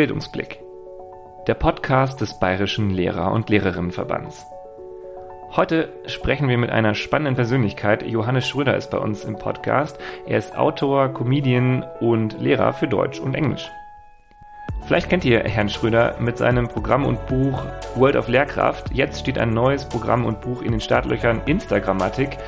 [0.00, 0.62] Bildungsblick.
[1.46, 4.46] Der Podcast des Bayerischen Lehrer- und Lehrerinnenverbands.
[5.54, 8.02] Heute sprechen wir mit einer spannenden Persönlichkeit.
[8.06, 9.98] Johannes Schröder ist bei uns im Podcast.
[10.26, 13.70] Er ist Autor, Comedian und Lehrer für Deutsch und Englisch.
[14.86, 18.94] Vielleicht kennt ihr Herrn Schröder mit seinem Programm und Buch World of Lehrkraft.
[18.94, 22.38] Jetzt steht ein neues Programm und Buch in den Startlöchern Instagrammatik.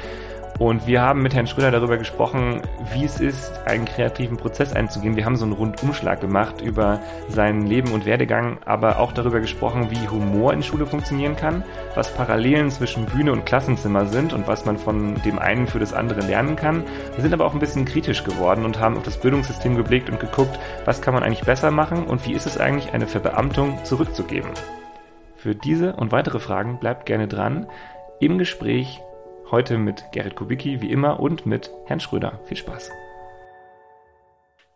[0.59, 2.63] Und wir haben mit Herrn Schröder darüber gesprochen,
[2.93, 5.17] wie es ist, einen kreativen Prozess einzugehen.
[5.17, 9.91] Wir haben so einen Rundumschlag gemacht über sein Leben und Werdegang, aber auch darüber gesprochen,
[9.91, 14.65] wie Humor in Schule funktionieren kann, was Parallelen zwischen Bühne und Klassenzimmer sind und was
[14.65, 16.85] man von dem einen für das andere lernen kann.
[17.15, 20.21] Wir sind aber auch ein bisschen kritisch geworden und haben auf das Bildungssystem geblickt und
[20.21, 24.51] geguckt, was kann man eigentlich besser machen und wie ist es eigentlich, eine Verbeamtung zurückzugeben.
[25.37, 27.67] Für diese und weitere Fragen bleibt gerne dran.
[28.21, 29.03] Im Gespräch
[29.53, 32.41] Heute mit Gerrit Kubicki, wie immer, und mit Herrn Schröder.
[32.47, 32.91] Viel Spaß.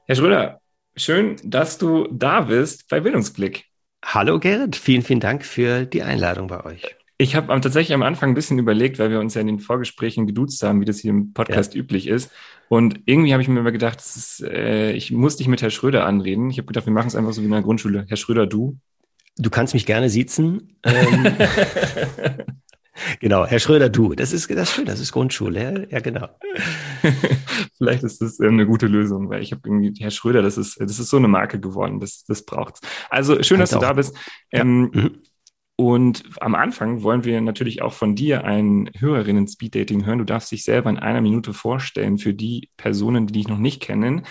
[0.05, 0.61] Herr Schröder,
[0.95, 3.65] schön, dass du da bist bei Bildungsblick.
[4.05, 6.95] Hallo Gerrit, vielen, vielen Dank für die Einladung bei euch.
[7.16, 10.27] Ich habe tatsächlich am Anfang ein bisschen überlegt, weil wir uns ja in den Vorgesprächen
[10.27, 11.80] geduzt haben, wie das hier im Podcast ja.
[11.80, 12.30] üblich ist.
[12.69, 16.04] Und irgendwie habe ich mir immer gedacht, ist, äh, ich muss dich mit Herr Schröder
[16.04, 16.51] anreden.
[16.51, 18.04] Ich habe gedacht, wir machen es einfach so wie in der Grundschule.
[18.09, 18.77] Herr Schröder, du.
[19.38, 20.77] Du kannst mich gerne siezen.
[20.82, 21.35] Ähm,
[23.21, 24.15] Genau, Herr Schröder, du.
[24.15, 25.89] Das ist, das ist schön, das ist Grundschule.
[25.91, 26.29] Ja, genau.
[27.79, 30.80] Vielleicht ist das ähm, eine gute Lösung, weil ich habe irgendwie, Herr Schröder, das ist,
[30.80, 32.80] das ist so eine Marke geworden, das, das braucht's.
[33.11, 34.16] Also schön, dass du da bist.
[34.51, 35.03] Ähm, ja.
[35.03, 35.19] mhm.
[35.79, 40.19] Und am Anfang wollen wir natürlich auch von dir ein Hörerinnen-Speed-Dating hören.
[40.19, 43.83] Du darfst dich selber in einer Minute vorstellen für die Personen, die dich noch nicht
[43.83, 44.23] kennen.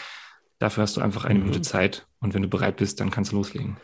[0.57, 1.45] Dafür hast du einfach eine mhm.
[1.45, 2.07] Minute Zeit.
[2.19, 3.77] Und wenn du bereit bist, dann kannst du loslegen.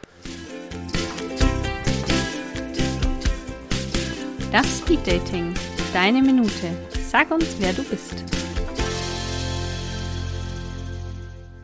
[4.52, 5.54] Das Speed Dating.
[5.94, 6.52] Deine Minute.
[7.10, 8.16] Sag uns, wer du bist.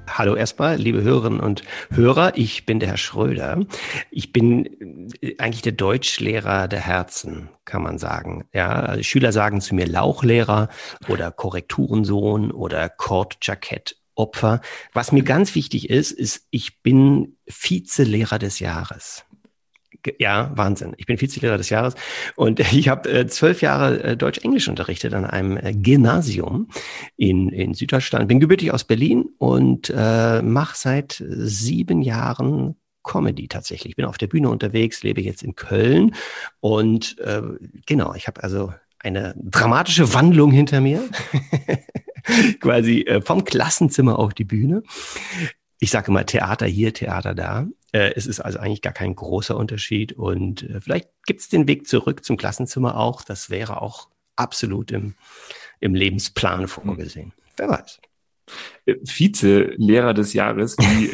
[0.07, 2.37] Hallo erstmal, liebe Hörerinnen und Hörer.
[2.37, 3.65] Ich bin der Herr Schröder.
[4.09, 8.45] Ich bin äh, eigentlich der Deutschlehrer der Herzen, kann man sagen.
[8.53, 10.69] Ja, also Schüler sagen zu mir Lauchlehrer
[11.09, 13.97] oder Korrekturensohn oder Kordjackett.
[14.15, 14.61] Opfer.
[14.93, 19.26] Was mir ganz wichtig ist, ist, ich bin Vizelehrer des Jahres
[20.19, 20.93] ja, Wahnsinn.
[20.97, 21.95] Ich bin Vizelehrer des Jahres
[22.35, 26.69] und ich habe äh, zwölf Jahre äh, Deutsch-Englisch unterrichtet an einem äh, Gymnasium
[27.15, 28.27] in, in Süddeutschland.
[28.27, 33.91] Bin gebürtig aus Berlin und äh, mache seit sieben Jahren Comedy tatsächlich.
[33.91, 36.13] Ich bin auf der Bühne unterwegs, lebe jetzt in Köln
[36.59, 37.41] und äh,
[37.85, 41.03] genau, ich habe also eine dramatische Wandlung hinter mir.
[42.59, 44.83] Quasi äh, vom Klassenzimmer auf die Bühne.
[45.79, 47.67] Ich sage immer Theater hier, Theater da.
[47.91, 51.67] Äh, es ist also eigentlich gar kein großer Unterschied und äh, vielleicht gibt es den
[51.67, 53.21] Weg zurück zum Klassenzimmer auch.
[53.23, 55.15] Das wäre auch absolut im,
[55.79, 56.67] im Lebensplan hm.
[56.67, 57.33] vorgesehen.
[57.55, 57.99] Wer weiß.
[58.85, 60.77] Äh, Vize-Lehrer des Jahres.
[60.77, 61.11] Wie,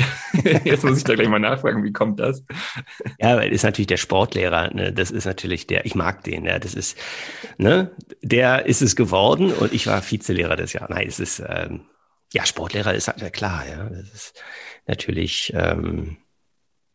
[0.69, 2.43] jetzt muss ich da gleich mal nachfragen, wie kommt das?
[3.19, 4.73] Ja, weil ist natürlich der Sportlehrer.
[4.73, 4.93] Ne?
[4.93, 6.45] Das ist natürlich der, ich mag den.
[6.45, 6.97] Ja, das ist,
[7.57, 7.91] ne,
[8.21, 10.89] der ist es geworden und ich war Vizelehrer des Jahres.
[10.89, 11.85] Nein, es ist, ähm,
[12.33, 13.63] ja, Sportlehrer ist halt klar.
[13.67, 14.43] Ja, das ist
[14.87, 16.17] natürlich ähm,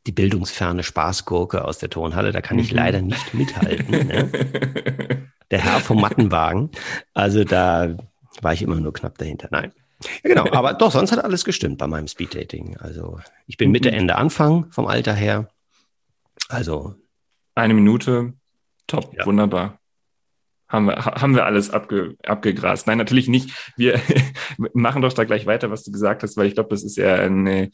[0.09, 2.33] die bildungsferne Spaßgurke aus der Turnhalle.
[2.33, 2.79] Da kann ich mhm.
[2.79, 4.09] leider nicht mithalten.
[4.09, 4.31] ne?
[5.51, 6.71] Der Herr vom Mattenwagen.
[7.15, 7.97] Also da
[8.43, 9.49] war ich immer nur knapp dahinter.
[9.51, 9.73] Nein.
[10.23, 12.77] Ja, genau, aber doch, sonst hat alles gestimmt bei meinem Speeddating.
[12.79, 13.99] Also ich bin Mitte, mhm.
[13.99, 15.49] Ende, Anfang vom Alter her.
[16.49, 16.95] Also.
[17.55, 18.35] Eine Minute,
[18.87, 19.27] top, ja.
[19.27, 19.79] wunderbar.
[20.69, 22.87] Haben wir, haben wir alles abge, abgegrast.
[22.87, 23.51] Nein, natürlich nicht.
[23.77, 24.01] Wir
[24.75, 27.15] machen doch da gleich weiter, was du gesagt hast, weil ich glaube, das ist ja
[27.15, 27.71] eine,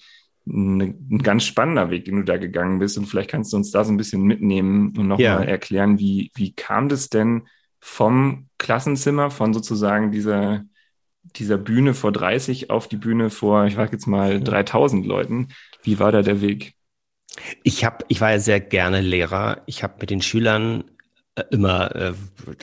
[0.46, 2.98] ein ganz spannender Weg, den du da gegangen bist.
[2.98, 5.42] Und vielleicht kannst du uns da so ein bisschen mitnehmen und nochmal ja.
[5.42, 7.48] erklären, wie, wie kam das denn
[7.80, 10.64] vom Klassenzimmer, von sozusagen dieser,
[11.22, 15.48] dieser Bühne vor 30 auf die Bühne vor, ich sag jetzt mal, 3000 Leuten.
[15.82, 16.74] Wie war da der Weg?
[17.62, 19.62] Ich habe, ich war ja sehr gerne Lehrer.
[19.66, 20.84] Ich habe mit den Schülern
[21.50, 22.12] immer äh,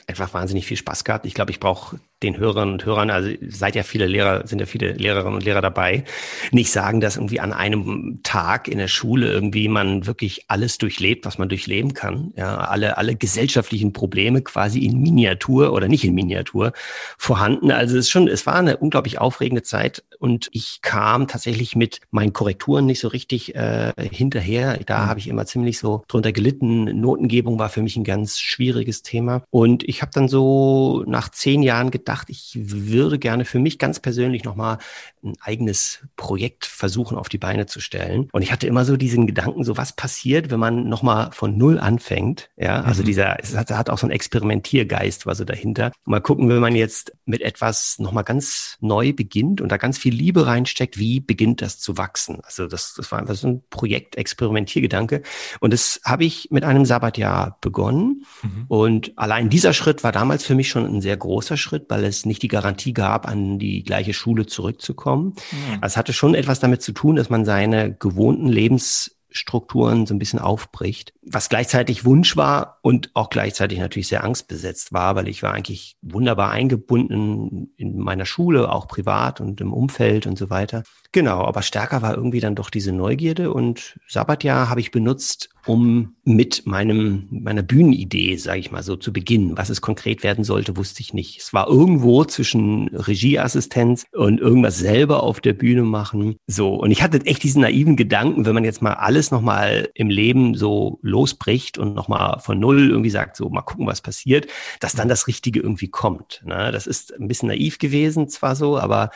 [0.06, 1.26] einfach wahnsinnig viel Spaß gehabt.
[1.26, 4.66] Ich glaube, ich brauche den Hörern und Hörern, also seid ja viele Lehrer, sind ja
[4.66, 6.04] viele Lehrerinnen und Lehrer dabei,
[6.52, 11.26] nicht sagen, dass irgendwie an einem Tag in der Schule irgendwie man wirklich alles durchlebt,
[11.26, 12.32] was man durchleben kann.
[12.36, 16.72] Ja, alle, alle gesellschaftlichen Probleme quasi in Miniatur oder nicht in Miniatur
[17.18, 17.72] vorhanden.
[17.72, 22.00] Also es ist schon, es war eine unglaublich aufregende Zeit und ich kam tatsächlich mit
[22.10, 24.78] meinen Korrekturen nicht so richtig äh, hinterher.
[24.86, 25.06] Da mhm.
[25.08, 26.84] habe ich immer ziemlich so drunter gelitten.
[27.00, 28.61] Notengebung war für mich ein ganz schwieriges
[29.02, 33.78] Thema und ich habe dann so nach zehn Jahren gedacht, ich würde gerne für mich
[33.78, 34.78] ganz persönlich nochmal
[35.22, 38.28] ein eigenes Projekt versuchen auf die Beine zu stellen.
[38.32, 41.78] Und ich hatte immer so diesen Gedanken, so was passiert, wenn man nochmal von Null
[41.78, 42.50] anfängt.
[42.56, 43.06] Ja, also mhm.
[43.06, 45.92] dieser, es hat, hat, auch so einen Experimentiergeist, war so dahinter.
[46.04, 50.14] Mal gucken, wenn man jetzt mit etwas nochmal ganz neu beginnt und da ganz viel
[50.14, 52.40] Liebe reinsteckt, wie beginnt das zu wachsen?
[52.42, 55.22] Also das, das war einfach so ein Projekt, Experimentiergedanke.
[55.60, 58.24] Und das habe ich mit einem Sabbatjahr begonnen.
[58.42, 58.51] Mhm.
[58.68, 62.26] Und allein dieser Schritt war damals für mich schon ein sehr großer Schritt, weil es
[62.26, 65.34] nicht die Garantie gab, an die gleiche Schule zurückzukommen.
[65.52, 65.78] Mhm.
[65.80, 70.14] Also es hatte schon etwas damit zu tun, dass man seine gewohnten Lebens Strukturen so
[70.14, 75.28] ein bisschen aufbricht, was gleichzeitig Wunsch war und auch gleichzeitig natürlich sehr angstbesetzt war, weil
[75.28, 80.50] ich war eigentlich wunderbar eingebunden in meiner Schule, auch privat und im Umfeld und so
[80.50, 80.84] weiter.
[81.12, 86.14] Genau, aber stärker war irgendwie dann doch diese Neugierde und Sabbatjahr habe ich benutzt, um
[86.24, 89.56] mit meinem meiner Bühnenidee, sage ich mal so, zu beginnen.
[89.56, 91.40] Was es konkret werden sollte, wusste ich nicht.
[91.40, 96.36] Es war irgendwo zwischen Regieassistenz und irgendwas selber auf der Bühne machen.
[96.46, 99.88] So und ich hatte echt diesen naiven Gedanken, wenn man jetzt mal alles noch mal
[99.94, 104.00] im Leben so losbricht und noch mal von null irgendwie sagt, so mal gucken, was
[104.00, 104.46] passiert,
[104.80, 106.42] dass dann das Richtige irgendwie kommt.
[106.44, 106.70] Ne?
[106.72, 109.10] Das ist ein bisschen naiv gewesen, zwar so, aber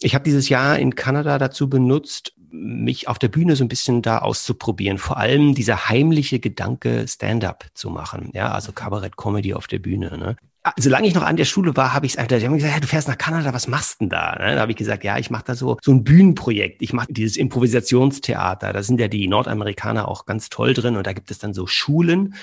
[0.00, 4.02] ich habe dieses Jahr in Kanada dazu benutzt, mich auf der Bühne so ein bisschen
[4.02, 4.98] da auszuprobieren.
[4.98, 8.30] Vor allem dieser heimliche Gedanke, Stand-up zu machen.
[8.34, 10.16] Ja, also Kabarett-Comedy auf der Bühne.
[10.18, 10.36] Ne?
[10.78, 12.80] Solange ich noch an der Schule war, habe ich es einfach, die haben gesagt, ja,
[12.80, 14.36] du fährst nach Kanada, was machst denn da?
[14.38, 14.54] Ne?
[14.54, 16.82] Da habe ich gesagt, ja, ich mache da so, so ein Bühnenprojekt.
[16.82, 18.72] Ich mache dieses Improvisationstheater.
[18.72, 21.66] Da sind ja die Nordamerikaner auch ganz toll drin und da gibt es dann so
[21.66, 22.34] Schulen,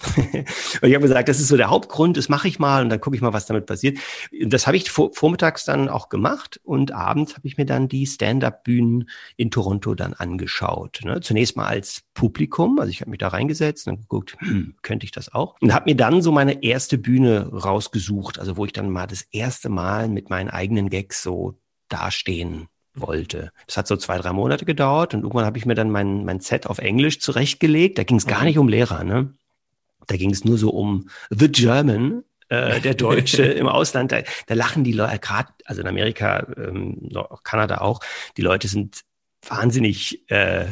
[0.16, 3.00] und ich habe gesagt, das ist so der Hauptgrund, das mache ich mal und dann
[3.00, 3.98] gucke ich mal, was damit passiert.
[4.44, 8.06] Das habe ich vor, vormittags dann auch gemacht und abends habe ich mir dann die
[8.06, 11.00] Stand-up-Bühnen in Toronto dann angeschaut.
[11.04, 11.20] Ne?
[11.20, 15.10] Zunächst mal als Publikum, also ich habe mich da reingesetzt und geguckt, hm, könnte ich
[15.10, 15.56] das auch?
[15.62, 19.22] Und habe mir dann so meine erste Bühne rausgesucht, also wo ich dann mal das
[19.32, 21.58] erste Mal mit meinen eigenen Gags so
[21.88, 23.52] dastehen wollte.
[23.66, 26.40] Das hat so zwei, drei Monate gedauert und irgendwann habe ich mir dann mein, mein
[26.40, 27.96] Set auf Englisch zurechtgelegt.
[27.96, 29.32] Da ging es gar nicht um Lehrer, ne?
[30.06, 34.12] Da ging es nur so um The German, äh, der Deutsche im Ausland.
[34.12, 37.08] Da, da lachen die Leute, gerade, also in Amerika, ähm,
[37.44, 38.00] Kanada auch,
[38.36, 39.04] die Leute sind
[39.48, 40.66] wahnsinnig äh,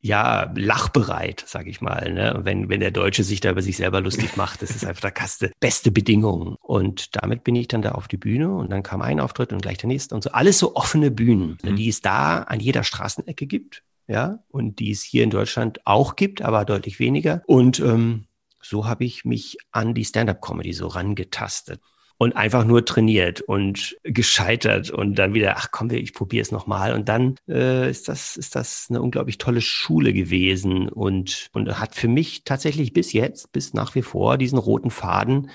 [0.00, 2.12] ja, lachbereit, sag ich mal.
[2.12, 2.40] Ne?
[2.42, 5.10] Wenn, wenn der Deutsche sich da über sich selber lustig macht, das ist einfach der
[5.10, 5.50] Kaste.
[5.60, 6.56] Beste Bedingungen.
[6.60, 9.62] Und damit bin ich dann da auf die Bühne und dann kam ein Auftritt und
[9.62, 10.30] gleich der nächste und so.
[10.30, 11.76] Alles so offene Bühnen, mhm.
[11.76, 13.82] die es da an jeder Straßenecke gibt.
[14.08, 17.42] Ja, und die es hier in Deutschland auch gibt, aber deutlich weniger.
[17.46, 18.26] Und ähm,
[18.62, 21.80] so habe ich mich an die Stand-up-Comedy so rangetastet
[22.18, 26.94] und einfach nur trainiert und gescheitert und dann wieder, ach komm, ich probiere es nochmal.
[26.94, 31.94] Und dann äh, ist, das, ist das eine unglaublich tolle Schule gewesen und, und hat
[31.94, 35.50] für mich tatsächlich bis jetzt, bis nach wie vor diesen roten Faden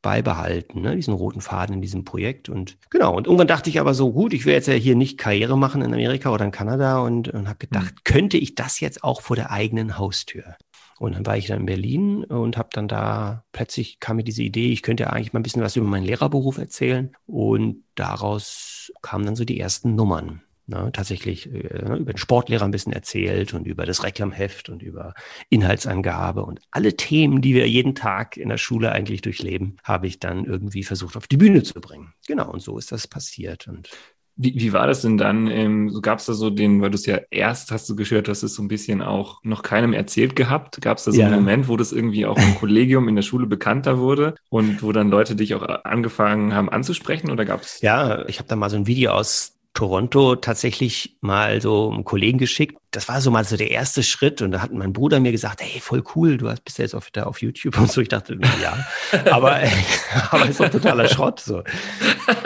[0.00, 0.94] beibehalten, ne?
[0.96, 2.48] diesen roten Faden in diesem Projekt.
[2.48, 5.18] Und genau, und irgendwann dachte ich aber so, gut, ich will jetzt ja hier nicht
[5.18, 8.00] Karriere machen in Amerika oder in Kanada und, und habe gedacht, mhm.
[8.04, 10.56] könnte ich das jetzt auch vor der eigenen Haustür?
[10.98, 14.42] Und dann war ich dann in Berlin und habe dann da plötzlich kam mir diese
[14.42, 17.12] Idee, ich könnte ja eigentlich mal ein bisschen was über meinen Lehrerberuf erzählen.
[17.26, 20.42] Und daraus kamen dann so die ersten Nummern.
[20.70, 25.14] Ne, tatsächlich äh, über den Sportlehrer ein bisschen erzählt und über das Reklamheft und über
[25.48, 30.20] Inhaltsangabe und alle Themen, die wir jeden Tag in der Schule eigentlich durchleben, habe ich
[30.20, 32.12] dann irgendwie versucht auf die Bühne zu bringen.
[32.26, 33.66] Genau, und so ist das passiert.
[33.66, 33.88] Und
[34.38, 35.48] wie, wie war das denn dann?
[35.48, 38.28] Ähm, so gab es da so den, weil du es ja erst hast du gehört,
[38.28, 40.80] dass es so ein bisschen auch noch keinem erzählt gehabt.
[40.80, 41.26] Gab es da so ja.
[41.26, 44.92] einen Moment, wo das irgendwie auch im Kollegium in der Schule bekannter wurde und wo
[44.92, 47.30] dann Leute dich auch angefangen haben anzusprechen?
[47.30, 47.80] Oder gab es?
[47.80, 52.38] Ja, ich habe da mal so ein Video aus Toronto tatsächlich mal so einen Kollegen
[52.38, 52.78] geschickt.
[52.90, 55.62] Das war so mal so der erste Schritt und da hat mein Bruder mir gesagt,
[55.62, 58.00] hey, voll cool, du bist ja jetzt auf, da auf YouTube und so.
[58.00, 58.84] Ich dachte, ja,
[59.30, 59.60] aber,
[60.30, 61.62] aber ist doch totaler Schrott so.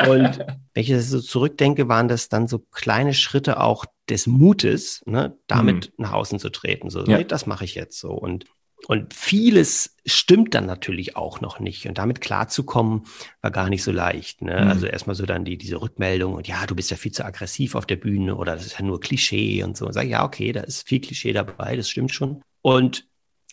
[0.08, 0.38] Und
[0.74, 5.36] wenn ich das so zurückdenke, waren das dann so kleine Schritte auch des Mutes, ne,
[5.46, 6.04] damit mhm.
[6.04, 6.90] nach außen zu treten.
[6.90, 7.18] So, ja.
[7.18, 8.10] nee, das mache ich jetzt so.
[8.10, 8.46] Und
[8.88, 11.86] und vieles stimmt dann natürlich auch noch nicht.
[11.86, 13.04] Und damit klarzukommen,
[13.40, 14.42] war gar nicht so leicht.
[14.42, 14.60] Ne?
[14.60, 14.68] Mhm.
[14.68, 17.74] Also erstmal so dann die, diese Rückmeldung und ja, du bist ja viel zu aggressiv
[17.74, 19.86] auf der Bühne oder das ist ja nur Klischee und so.
[19.86, 22.42] Und sag, ja, okay, da ist viel Klischee dabei, das stimmt schon.
[22.60, 23.06] Und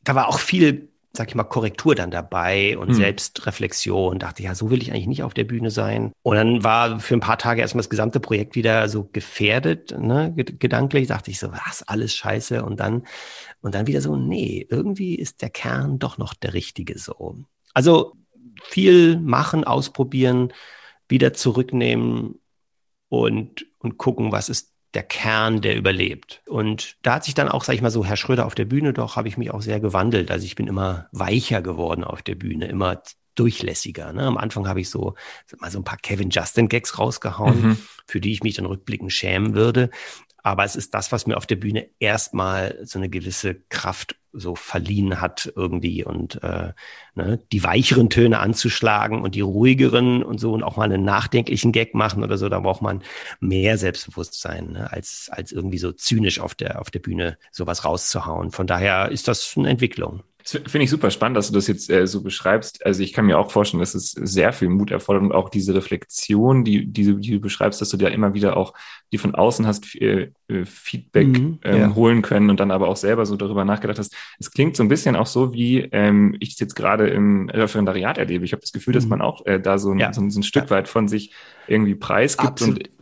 [0.04, 2.94] da war auch viel sag ich mal, Korrektur dann dabei und hm.
[2.94, 4.20] Selbstreflexion.
[4.20, 6.14] Dachte, ja, so will ich eigentlich nicht auf der Bühne sein.
[6.24, 10.34] Und dann war für ein paar Tage erstmal das gesamte Projekt wieder so gefährdet, ne,
[10.34, 11.10] gedanklich.
[11.10, 12.64] Dachte ich so, was, alles scheiße.
[12.64, 13.06] Und dann,
[13.60, 17.36] und dann wieder so, nee, irgendwie ist der Kern doch noch der richtige so.
[17.74, 18.14] Also
[18.64, 20.54] viel machen, ausprobieren,
[21.10, 22.40] wieder zurücknehmen
[23.10, 26.42] und, und gucken, was ist der Kern, der überlebt.
[26.48, 28.94] Und da hat sich dann auch, sag ich mal so, Herr Schröder auf der Bühne,
[28.94, 30.32] doch habe ich mich auch sehr gewandelt.
[30.32, 33.02] Also ich bin immer weicher geworden auf der Bühne, immer
[33.36, 34.12] durchlässiger.
[34.14, 34.24] Ne?
[34.24, 35.16] Am Anfang habe ich so
[35.60, 37.78] mal so ein paar Kevin Justin Gags rausgehauen, mhm.
[38.06, 39.92] für die ich mich dann rückblickend schämen würde.
[40.44, 44.56] Aber es ist das, was mir auf der Bühne erstmal so eine gewisse Kraft so
[44.56, 46.74] verliehen hat irgendwie und äh,
[47.16, 51.72] ne, die weicheren Töne anzuschlagen und die ruhigeren und so und auch mal einen nachdenklichen
[51.72, 53.04] Gag machen oder so, da braucht man
[53.40, 58.52] mehr Selbstbewusstsein, ne, als, als irgendwie so zynisch auf der, auf der Bühne sowas rauszuhauen.
[58.52, 60.24] Von daher ist das eine Entwicklung.
[60.46, 62.86] Finde ich super spannend, dass du das jetzt äh, so beschreibst.
[62.86, 65.76] Also ich kann mir auch vorstellen, dass es sehr viel Mut erfordert und auch diese
[65.76, 68.74] Reflexion, die, die, die du beschreibst, dass du dir immer wieder auch,
[69.12, 71.96] die von außen hast, äh, äh, Feedback mhm, ähm, ja.
[71.96, 74.16] holen können und dann aber auch selber so darüber nachgedacht hast.
[74.40, 78.18] Es klingt so ein bisschen auch so, wie ähm, ich es jetzt gerade im Referendariat
[78.18, 78.46] erlebe.
[78.46, 79.10] Ich habe das Gefühl, dass mhm.
[79.10, 80.14] man auch äh, da so ein, ja.
[80.14, 80.70] so, so, ein Stück ja.
[80.70, 81.34] weit von sich
[81.68, 82.88] irgendwie preisgibt Absolut.
[82.88, 82.99] und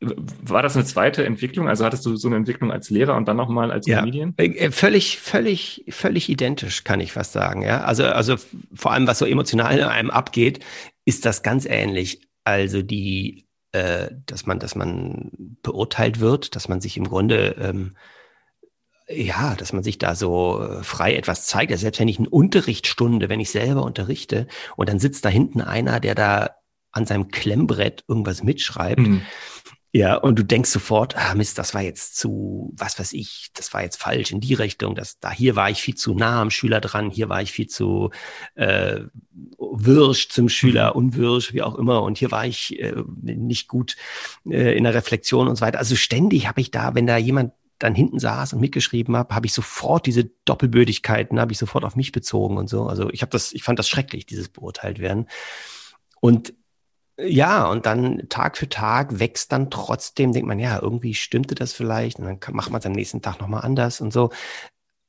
[0.00, 1.68] war das eine zweite Entwicklung?
[1.68, 4.34] Also hattest du so eine Entwicklung als Lehrer und dann nochmal als ja, Comedian?
[4.38, 7.62] Äh, völlig, völlig, völlig identisch, kann ich fast sagen.
[7.62, 8.36] Ja, also, also
[8.74, 10.64] vor allem, was so emotional in einem abgeht,
[11.04, 12.22] ist das ganz ähnlich.
[12.44, 15.30] Also die, äh, dass man, dass man
[15.62, 17.94] beurteilt wird, dass man sich im Grunde ähm,
[19.12, 21.72] ja, dass man sich da so äh, frei etwas zeigt.
[21.72, 25.60] Also selbst wenn ich eine Unterrichtsstunde, wenn ich selber unterrichte und dann sitzt da hinten
[25.60, 26.50] einer, der da
[26.92, 29.22] an seinem Klemmbrett irgendwas mitschreibt, mhm.
[29.92, 33.74] Ja, und du denkst sofort, ah Mist, das war jetzt zu, was weiß ich, das
[33.74, 36.50] war jetzt falsch in die Richtung, das, da hier war ich viel zu nah am
[36.50, 38.10] Schüler dran, hier war ich viel zu
[38.54, 39.00] äh,
[39.58, 41.06] wirsch zum Schüler, mhm.
[41.06, 43.96] unwirsch, wie auch immer, und hier war ich äh, nicht gut
[44.48, 45.80] äh, in der Reflexion und so weiter.
[45.80, 49.46] Also ständig habe ich da, wenn da jemand dann hinten saß und mitgeschrieben habe, habe
[49.46, 52.84] ich sofort diese Doppelbödigkeiten, habe ich sofort auf mich bezogen und so.
[52.86, 55.26] Also ich habe das, ich fand das schrecklich, dieses beurteilt werden.
[56.20, 56.52] Und
[57.26, 61.72] ja, und dann Tag für Tag wächst dann trotzdem, denkt man, ja, irgendwie stimmte das
[61.72, 64.30] vielleicht und dann macht man es am nächsten Tag nochmal anders und so.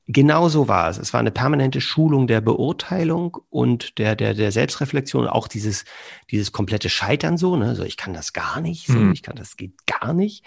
[0.07, 0.97] Genau so war es.
[0.97, 5.85] Es war eine permanente Schulung der Beurteilung und der, der, der Selbstreflexion, auch dieses,
[6.31, 9.13] dieses komplette Scheitern so, ne, so ich kann das gar nicht, so, mhm.
[9.13, 10.43] ich kann das geht gar nicht.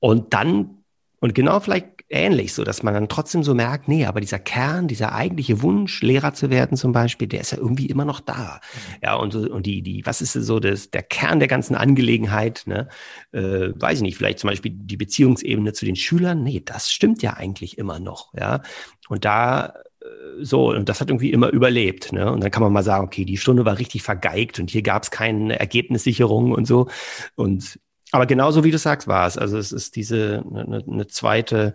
[0.00, 0.84] Und dann,
[1.20, 4.88] und genau vielleicht ähnlich, so dass man dann trotzdem so merkt, nee, aber dieser Kern,
[4.88, 8.60] dieser eigentliche Wunsch, Lehrer zu werden zum Beispiel, der ist ja irgendwie immer noch da.
[8.62, 8.98] Mhm.
[9.02, 12.62] Ja, und, so, und die, die, was ist so das, der Kern der ganzen Angelegenheit,
[12.66, 12.88] ne?
[13.32, 17.22] Äh, weiß ich nicht, vielleicht zum Beispiel die Beziehungsebene zu den Schülern, nee, das stimmt
[17.22, 18.62] ja eigentlich immer noch, ja.
[19.08, 22.12] Und da äh, so, und das hat irgendwie immer überlebt.
[22.12, 22.30] Ne?
[22.30, 25.02] Und dann kann man mal sagen, okay, die Stunde war richtig vergeigt und hier gab
[25.02, 26.88] es keine Ergebnissicherung und so.
[27.34, 27.78] Und
[28.12, 29.36] aber genauso wie du sagst, war es.
[29.36, 31.74] Also es ist diese eine, eine zweite,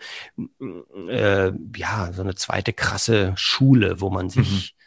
[1.07, 4.83] äh, ja, so eine zweite krasse Schule, wo man sich mhm.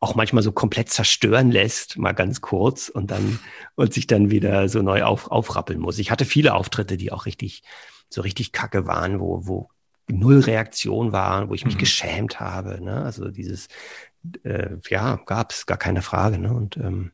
[0.00, 3.38] auch manchmal so komplett zerstören lässt, mal ganz kurz und dann
[3.76, 5.98] und sich dann wieder so neu auf, aufrappeln muss.
[5.98, 7.62] Ich hatte viele Auftritte, die auch richtig,
[8.10, 9.70] so richtig kacke waren, wo, wo
[10.08, 11.80] null Reaktion waren, wo ich mich mhm.
[11.80, 12.82] geschämt habe.
[12.82, 13.02] Ne?
[13.02, 13.68] Also dieses,
[14.42, 16.38] äh, ja, gab es gar keine Frage.
[16.38, 16.52] Ne?
[16.52, 17.12] Und ähm,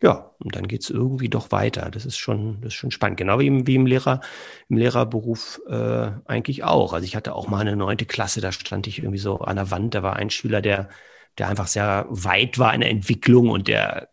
[0.00, 1.90] ja, und dann geht's irgendwie doch weiter.
[1.90, 3.16] Das ist schon, das ist schon spannend.
[3.16, 4.20] Genau wie im, wie im Lehrer,
[4.68, 6.92] im Lehrerberuf äh, eigentlich auch.
[6.92, 9.70] Also ich hatte auch mal eine neunte Klasse, da stand ich irgendwie so an der
[9.70, 10.88] Wand, da war ein Schüler, der,
[11.36, 14.08] der einfach sehr weit war in der Entwicklung und der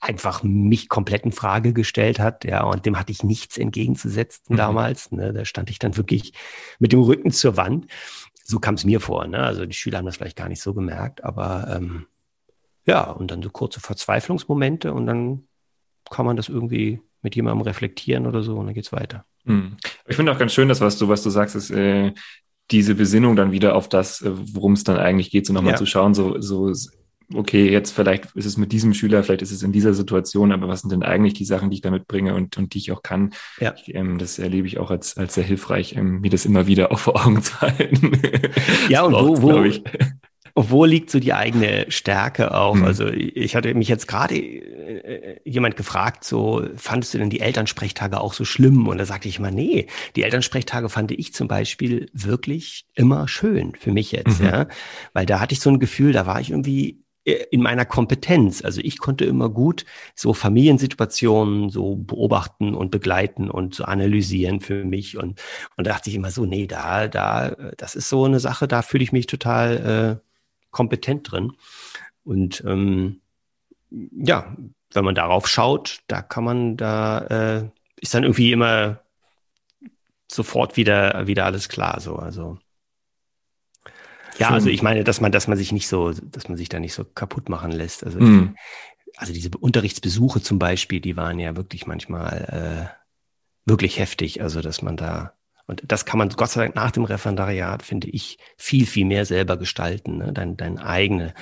[0.00, 4.56] einfach mich komplett in Frage gestellt hat, ja, und dem hatte ich nichts entgegenzusetzen mhm.
[4.56, 5.12] damals.
[5.12, 5.32] Ne?
[5.32, 6.32] Da stand ich dann wirklich
[6.78, 7.86] mit dem Rücken zur Wand.
[8.44, 9.26] So kam es mir vor.
[9.26, 9.38] Ne?
[9.38, 12.06] Also die Schüler haben das vielleicht gar nicht so gemerkt, aber ähm,
[12.88, 15.44] ja, und dann so kurze Verzweiflungsmomente und dann
[16.10, 19.26] kann man das irgendwie mit jemandem reflektieren oder so und dann geht's weiter.
[19.44, 19.76] Hm.
[20.06, 22.12] Ich finde auch ganz schön, dass was du, was du sagst, ist äh,
[22.70, 25.78] diese Besinnung dann wieder auf das, äh, worum es dann eigentlich geht, so nochmal ja.
[25.78, 26.72] zu schauen, so, so,
[27.34, 30.68] okay, jetzt vielleicht ist es mit diesem Schüler, vielleicht ist es in dieser Situation, aber
[30.68, 33.02] was sind denn eigentlich die Sachen, die ich damit bringe und, und die ich auch
[33.02, 33.34] kann?
[33.60, 33.74] Ja.
[33.76, 36.90] Ich, ähm, das erlebe ich auch als, als sehr hilfreich, ähm, mir das immer wieder
[36.90, 38.18] auch vor Augen zu halten.
[38.88, 39.64] Ja, und wo, wo,
[40.58, 42.74] wo liegt so die eigene Stärke auch?
[42.74, 42.84] Mhm.
[42.84, 48.20] Also ich hatte mich jetzt gerade äh, jemand gefragt, so fandest du denn die Elternsprechtage
[48.20, 48.88] auch so schlimm?
[48.88, 49.86] Und da sagte ich immer, nee,
[50.16, 54.46] die Elternsprechtage fand ich zum Beispiel wirklich immer schön für mich jetzt, mhm.
[54.46, 54.66] ja,
[55.12, 58.64] weil da hatte ich so ein Gefühl, da war ich irgendwie äh, in meiner Kompetenz.
[58.64, 59.84] Also ich konnte immer gut
[60.14, 65.16] so Familiensituationen so beobachten und begleiten und so analysieren für mich.
[65.16, 65.40] Und,
[65.76, 68.82] und da dachte ich immer so, nee, da, da, das ist so eine Sache, da
[68.82, 70.27] fühle ich mich total äh,
[70.70, 71.52] kompetent drin.
[72.24, 73.20] Und ähm,
[73.90, 74.56] ja,
[74.92, 77.18] wenn man darauf schaut, da kann man, da
[77.60, 77.70] äh,
[78.00, 79.00] ist dann irgendwie immer
[80.30, 82.00] sofort wieder, wieder alles klar.
[82.00, 82.58] So, also.
[84.38, 86.78] Ja, also ich meine, dass man, dass man sich nicht so, dass man sich da
[86.78, 88.04] nicht so kaputt machen lässt.
[88.04, 88.54] Also, mm.
[89.16, 94.40] also diese Unterrichtsbesuche zum Beispiel, die waren ja wirklich manchmal äh, wirklich heftig.
[94.40, 95.32] Also, dass man da,
[95.68, 99.26] und das kann man Gott sei Dank nach dem Referendariat, finde ich, viel, viel mehr
[99.26, 100.16] selber gestalten.
[100.16, 100.32] Ne?
[100.32, 101.34] Dein, dein eigene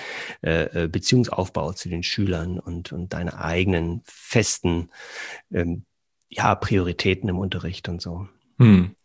[0.43, 4.91] äh, äh, Beziehungsaufbau zu den Schülern und, und deine eigenen festen
[5.53, 5.85] ähm,
[6.29, 8.27] ja, Prioritäten im Unterricht und so.
[8.59, 8.97] Hm.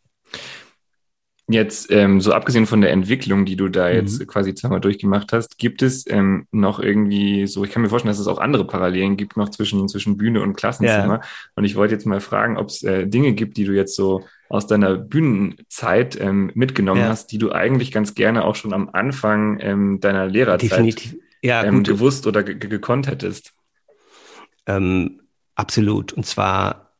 [1.48, 4.28] Jetzt, ähm, so abgesehen von der Entwicklung, die du da jetzt mhm.
[4.28, 8.20] quasi zweimal durchgemacht hast, gibt es ähm, noch irgendwie so, ich kann mir vorstellen, dass
[8.20, 11.20] es auch andere Parallelen gibt noch zwischen, zwischen Bühne und Klassenzimmer.
[11.22, 11.30] Ja.
[11.56, 14.24] Und ich wollte jetzt mal fragen, ob es äh, Dinge gibt, die du jetzt so
[14.51, 17.10] aus deiner Bühnenzeit ähm, mitgenommen ja.
[17.10, 21.15] hast, die du eigentlich ganz gerne auch schon am Anfang ähm, deiner Lehrerzeit Definitiv.
[21.41, 23.53] Ja, ähm, gewusst oder gekonnt hättest.
[24.67, 25.22] Ähm,
[25.55, 26.13] absolut.
[26.13, 26.91] Und zwar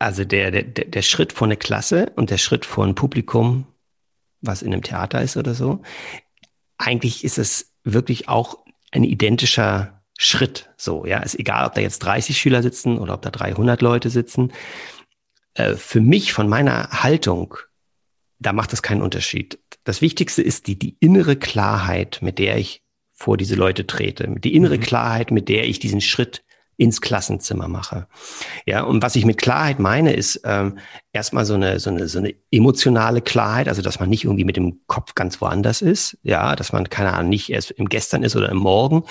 [0.00, 3.66] also der, der, der Schritt vor eine Klasse und der Schritt vor ein Publikum,
[4.40, 5.82] was in einem Theater ist oder so,
[6.78, 10.70] eigentlich ist es wirklich auch ein identischer Schritt.
[10.78, 14.08] So, ja, ist egal, ob da jetzt 30 Schüler sitzen oder ob da 300 Leute
[14.08, 14.52] sitzen.
[15.60, 17.56] Äh, für mich, von meiner Haltung,
[18.38, 19.58] da macht es keinen Unterschied.
[19.84, 24.54] Das Wichtigste ist die, die innere Klarheit, mit der ich vor diese Leute trete, die
[24.54, 24.80] innere mhm.
[24.80, 26.42] Klarheit, mit der ich diesen Schritt
[26.78, 28.06] ins Klassenzimmer mache.
[28.64, 30.78] Ja, und was ich mit Klarheit meine, ist ähm,
[31.12, 34.56] erstmal so eine, so, eine, so eine emotionale Klarheit, also dass man nicht irgendwie mit
[34.56, 38.34] dem Kopf ganz woanders ist, ja, dass man, keine Ahnung, nicht erst im Gestern ist
[38.34, 39.04] oder im Morgen,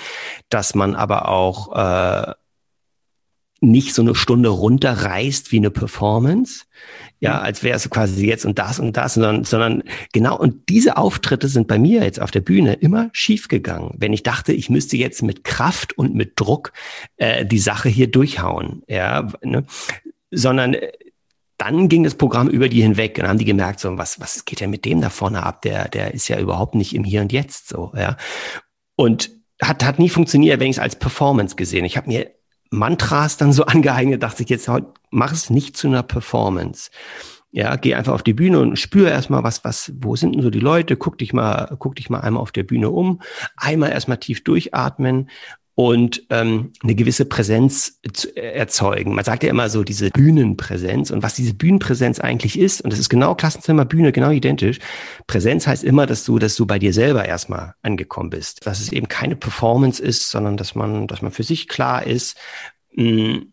[0.48, 2.34] dass man aber auch äh,
[3.60, 6.64] nicht so eine Stunde runterreißt wie eine Performance,
[7.20, 10.96] ja, als wäre es quasi jetzt und das und das, sondern, sondern genau, und diese
[10.96, 14.70] Auftritte sind bei mir jetzt auf der Bühne immer schief gegangen, wenn ich dachte, ich
[14.70, 16.72] müsste jetzt mit Kraft und mit Druck
[17.18, 19.66] äh, die Sache hier durchhauen, ja, ne?
[20.30, 20.92] sondern äh,
[21.58, 24.60] dann ging das Programm über die hinweg und haben die gemerkt, so, was, was geht
[24.60, 25.60] denn mit dem da vorne ab?
[25.60, 28.16] Der, der ist ja überhaupt nicht im Hier und Jetzt so, ja.
[28.96, 31.84] Und hat, hat nie funktioniert, wenn ich es als Performance gesehen.
[31.84, 32.30] Ich habe mir
[32.70, 34.70] Mantras dann so angeeignet, dachte ich jetzt,
[35.10, 36.90] mach es nicht zu einer Performance.
[37.52, 40.50] Ja, geh einfach auf die Bühne und spür erstmal, was, was, wo sind denn so
[40.50, 40.96] die Leute?
[40.96, 43.20] Guck dich mal, guck dich mal einmal auf der Bühne um,
[43.56, 45.28] einmal erstmal tief durchatmen
[45.80, 49.14] und ähm, eine gewisse Präsenz zu erzeugen.
[49.14, 53.00] Man sagt ja immer so diese Bühnenpräsenz und was diese Bühnenpräsenz eigentlich ist, und das
[53.00, 54.78] ist genau Klassenzimmer, Bühne, genau identisch.
[55.26, 58.92] Präsenz heißt immer, dass du, dass du bei dir selber erstmal angekommen bist, dass es
[58.92, 62.36] eben keine Performance ist, sondern dass man, dass man für sich klar ist,
[62.92, 63.52] mh, hm,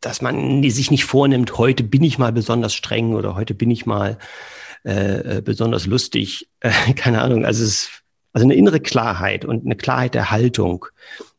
[0.00, 3.84] dass man sich nicht vornimmt, heute bin ich mal besonders streng oder heute bin ich
[3.84, 4.18] mal
[4.84, 6.50] äh, äh besonders lustig.
[6.60, 7.44] Äh, keine Ahnung.
[7.44, 7.90] Also es
[8.32, 10.86] also eine innere Klarheit und eine Klarheit der Haltung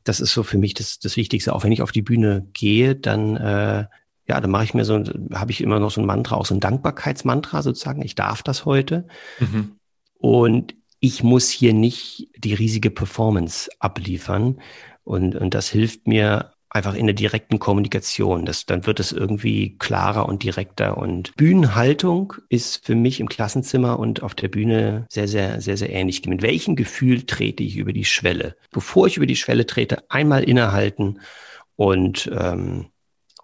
[0.03, 1.53] das ist so für mich das, das Wichtigste.
[1.53, 3.85] Auch wenn ich auf die Bühne gehe, dann äh,
[4.29, 6.53] ja, dann mache ich mir so, habe ich immer noch so ein Mantra, auch so
[6.53, 8.03] ein Dankbarkeitsmantra sozusagen.
[8.03, 9.07] Ich darf das heute.
[9.39, 9.77] Mhm.
[10.19, 14.61] Und ich muss hier nicht die riesige Performance abliefern.
[15.03, 18.45] Und, und das hilft mir einfach in der direkten Kommunikation.
[18.45, 20.97] Das, dann wird es irgendwie klarer und direkter.
[20.97, 25.91] Und Bühnenhaltung ist für mich im Klassenzimmer und auf der Bühne sehr, sehr, sehr, sehr
[25.91, 26.25] ähnlich.
[26.25, 28.55] Mit welchem Gefühl trete ich über die Schwelle?
[28.71, 31.19] Bevor ich über die Schwelle trete, einmal innehalten
[31.75, 32.87] und ähm,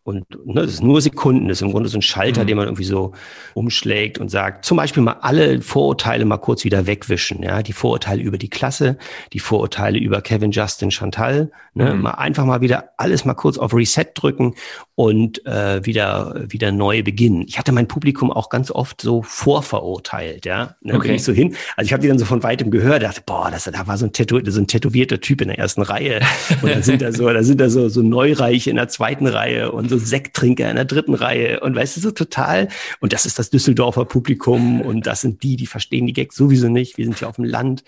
[0.06, 2.48] und ne, das ist nur Sekunden, das ist im Grunde so ein Schalter, mhm.
[2.48, 3.14] den man irgendwie so
[3.56, 7.42] umschlägt und sagt, zum Beispiel mal alle Vorurteile mal kurz wieder wegwischen.
[7.42, 9.00] Ja, die Vorurteile über die Klasse,
[9.34, 11.50] die Vorurteile über Kevin, Justin, Chantal.
[11.74, 12.04] Ne, mhm.
[12.04, 14.54] mal einfach mal wieder alles mal kurz auf Reset drücken
[14.94, 17.44] und äh, wieder wieder neu beginnen.
[17.48, 20.46] Ich hatte mein Publikum auch ganz oft so vorverurteilt.
[20.46, 21.08] Ja, ne, okay.
[21.08, 21.56] bin ich so hin.
[21.78, 24.06] Also ich habe die dann so von weitem gehört, dachte, boah, das, da war so
[24.06, 26.22] ein, Tätow so ein tätowierter Typ in der ersten Reihe
[26.62, 29.72] und dann sind da so, da sind da so so Neureiche in der zweiten Reihe
[29.72, 32.68] und so so Sekttrinker in der dritten Reihe und weißt du, so total.
[33.00, 36.68] Und das ist das Düsseldorfer Publikum und das sind die, die verstehen die Gags sowieso
[36.68, 36.98] nicht.
[36.98, 37.84] Wir sind ja auf dem Land.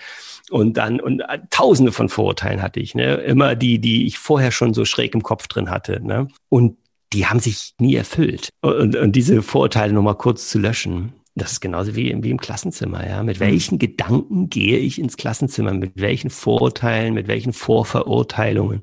[0.50, 3.16] Und dann, und äh, tausende von Vorurteilen hatte ich, ne?
[3.16, 6.30] Immer die, die ich vorher schon so schräg im Kopf drin hatte, ne?
[6.50, 6.78] Und
[7.14, 8.50] die haben sich nie erfüllt.
[8.62, 11.14] Und, und diese Vorurteile nochmal kurz zu löschen.
[11.38, 13.22] Das ist genauso wie, wie im Klassenzimmer, ja.
[13.22, 13.46] Mit mhm.
[13.46, 15.72] welchen Gedanken gehe ich ins Klassenzimmer?
[15.74, 18.82] Mit welchen Vorurteilen, mit welchen Vorverurteilungen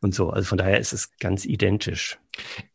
[0.00, 0.30] und so.
[0.30, 2.18] Also von daher ist es ganz identisch.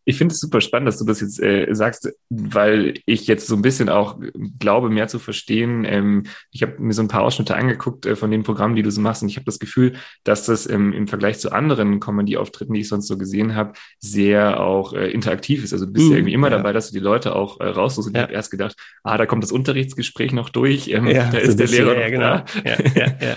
[0.08, 3.58] Ich finde es super spannend, dass du das jetzt äh, sagst, weil ich jetzt so
[3.58, 4.18] ein bisschen auch
[4.58, 5.84] glaube, mehr zu verstehen.
[5.84, 8.90] Ähm, ich habe mir so ein paar Ausschnitte angeguckt äh, von den Programmen, die du
[8.90, 12.74] so machst, und ich habe das Gefühl, dass das ähm, im Vergleich zu anderen Comedy-Auftritten,
[12.74, 15.74] die ich sonst so gesehen habe, sehr auch äh, interaktiv ist.
[15.74, 16.56] Also du bist mm, ja irgendwie immer ja.
[16.56, 18.08] dabei, dass du die Leute auch äh, raussuchst.
[18.08, 18.22] Und ja.
[18.22, 21.60] ich habe erst gedacht, ah, da kommt das Unterrichtsgespräch noch durch, ähm, ja, da ist
[21.60, 22.46] der Lehrer ja, genau.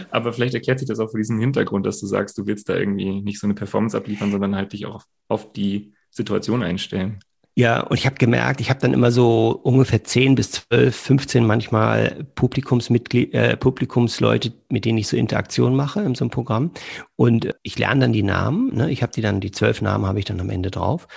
[0.13, 2.77] Aber vielleicht erklärt sich das auch für diesen Hintergrund, dass du sagst, du willst da
[2.77, 7.21] irgendwie nicht so eine Performance abliefern, sondern halt dich auch auf die Situation einstellen.
[7.57, 11.45] Ja, und ich habe gemerkt, ich habe dann immer so ungefähr 10 bis 12, 15
[11.45, 16.71] manchmal Publikumsmitglied, äh, Publikumsleute, mit denen ich so Interaktion mache in so einem Programm.
[17.17, 18.75] Und ich lerne dann die Namen.
[18.75, 18.91] Ne?
[18.91, 21.09] Ich habe die dann, die zwölf Namen habe ich dann am Ende drauf.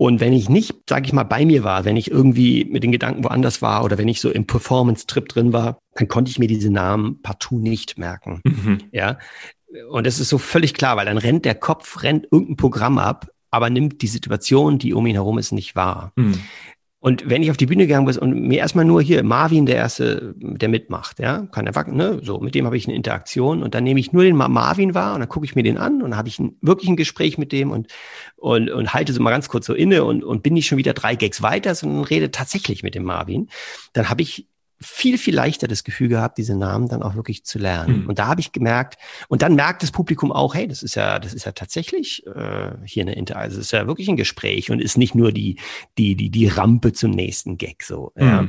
[0.00, 2.92] Und wenn ich nicht, sage ich mal, bei mir war, wenn ich irgendwie mit den
[2.92, 6.46] Gedanken woanders war oder wenn ich so im Performance-Trip drin war, dann konnte ich mir
[6.46, 8.40] diese Namen partout nicht merken.
[8.44, 8.78] Mhm.
[8.92, 9.18] Ja.
[9.90, 13.28] Und das ist so völlig klar, weil dann rennt der Kopf, rennt irgendein Programm ab,
[13.50, 16.12] aber nimmt die Situation, die um ihn herum ist, nicht wahr.
[16.16, 16.40] Mhm.
[17.00, 19.76] Und wenn ich auf die Bühne gegangen bin und mir erstmal nur hier Marvin, der
[19.76, 23.74] erste, der mitmacht, ja, kann erwachsen, ne, so, mit dem habe ich eine Interaktion und
[23.74, 26.10] dann nehme ich nur den Marvin wahr und dann gucke ich mir den an und
[26.10, 27.86] dann habe ich ein, wirklich ein Gespräch mit dem und,
[28.34, 30.92] und, und halte so mal ganz kurz so inne und, und bin nicht schon wieder
[30.92, 33.48] drei Gags weiter, sondern rede tatsächlich mit dem Marvin.
[33.92, 34.48] Dann habe ich
[34.80, 38.02] viel, viel leichter das Gefühl gehabt, diese Namen dann auch wirklich zu lernen.
[38.02, 38.08] Mhm.
[38.08, 38.96] Und da habe ich gemerkt,
[39.28, 42.70] und dann merkt das Publikum auch, hey, das ist ja, das ist ja tatsächlich äh,
[42.84, 45.58] hier eine Inter, also es ist ja wirklich ein Gespräch und ist nicht nur die,
[45.98, 48.12] die, die, die Rampe zum nächsten Gag so.
[48.14, 48.24] Mhm.
[48.24, 48.48] Ja.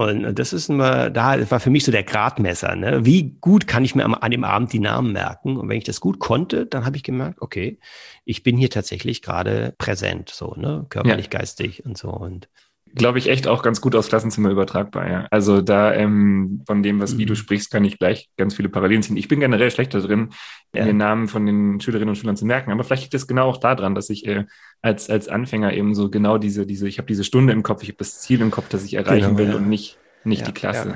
[0.00, 2.74] Und das ist immer, da war für mich so der Gradmesser.
[2.74, 3.04] Ne?
[3.04, 5.58] Wie gut kann ich mir am, an dem Abend die Namen merken?
[5.58, 7.78] Und wenn ich das gut konnte, dann habe ich gemerkt, okay,
[8.24, 11.38] ich bin hier tatsächlich gerade präsent, so, ne, körperlich, ja.
[11.38, 12.08] geistig und so.
[12.08, 12.48] Und
[12.94, 15.26] glaube ich, echt auch ganz gut aufs Klassenzimmer übertragbar, ja.
[15.30, 17.18] Also da ähm, von dem, was mhm.
[17.18, 19.16] wie du sprichst, kann ich gleich ganz viele Parallelen ziehen.
[19.16, 20.30] Ich bin generell schlechter drin,
[20.74, 20.84] ja.
[20.84, 23.58] den Namen von den Schülerinnen und Schülern zu merken, aber vielleicht liegt es genau auch
[23.58, 24.44] daran, dass ich äh,
[24.82, 27.90] als, als Anfänger eben so genau diese, diese, ich habe diese Stunde im Kopf, ich
[27.90, 29.56] habe das Ziel im Kopf, das ich erreichen genau, will ja.
[29.56, 30.94] und nicht, nicht ja, die Klasse.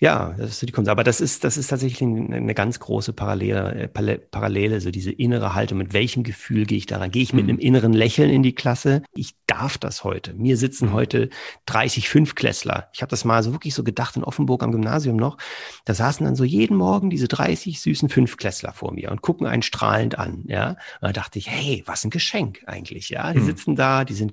[0.00, 0.90] Ja, das ist die Kunst.
[0.90, 5.78] Aber das ist, das ist tatsächlich eine ganz große Parallele, Parallele, so diese innere Haltung.
[5.78, 7.12] Mit welchem Gefühl gehe ich daran?
[7.12, 7.50] Gehe ich mit mhm.
[7.50, 9.04] einem inneren Lächeln in die Klasse?
[9.14, 10.34] Ich darf das heute.
[10.34, 10.92] Mir sitzen mhm.
[10.94, 11.30] heute
[11.66, 12.88] 30 Fünfklässler.
[12.92, 15.38] Ich habe das mal so wirklich so gedacht in Offenburg am Gymnasium noch.
[15.84, 19.62] Da saßen dann so jeden Morgen diese 30 süßen Fünfklässler vor mir und gucken einen
[19.62, 20.42] strahlend an.
[20.48, 23.10] Ja, und da dachte ich, hey, was ein Geschenk eigentlich.
[23.10, 23.46] Ja, die mhm.
[23.46, 24.32] sitzen da, die sind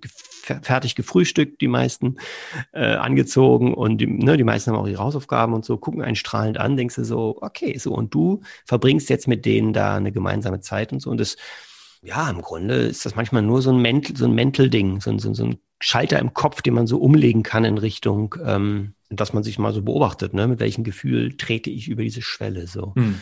[0.63, 2.17] fertig gefrühstückt, die meisten
[2.71, 6.15] äh, angezogen und die, ne, die meisten haben auch ihre Hausaufgaben und so, gucken einen
[6.15, 10.11] strahlend an, denkst du so, okay, so und du verbringst jetzt mit denen da eine
[10.11, 11.35] gemeinsame Zeit und so und das,
[12.01, 15.33] ja, im Grunde ist das manchmal nur so ein Mental, so ein Mental-Ding, so, so,
[15.33, 19.43] so ein Schalter im Kopf, den man so umlegen kann in Richtung, ähm, dass man
[19.43, 22.93] sich mal so beobachtet, ne, mit welchem Gefühl trete ich über diese Schwelle so.
[22.95, 23.21] Hm.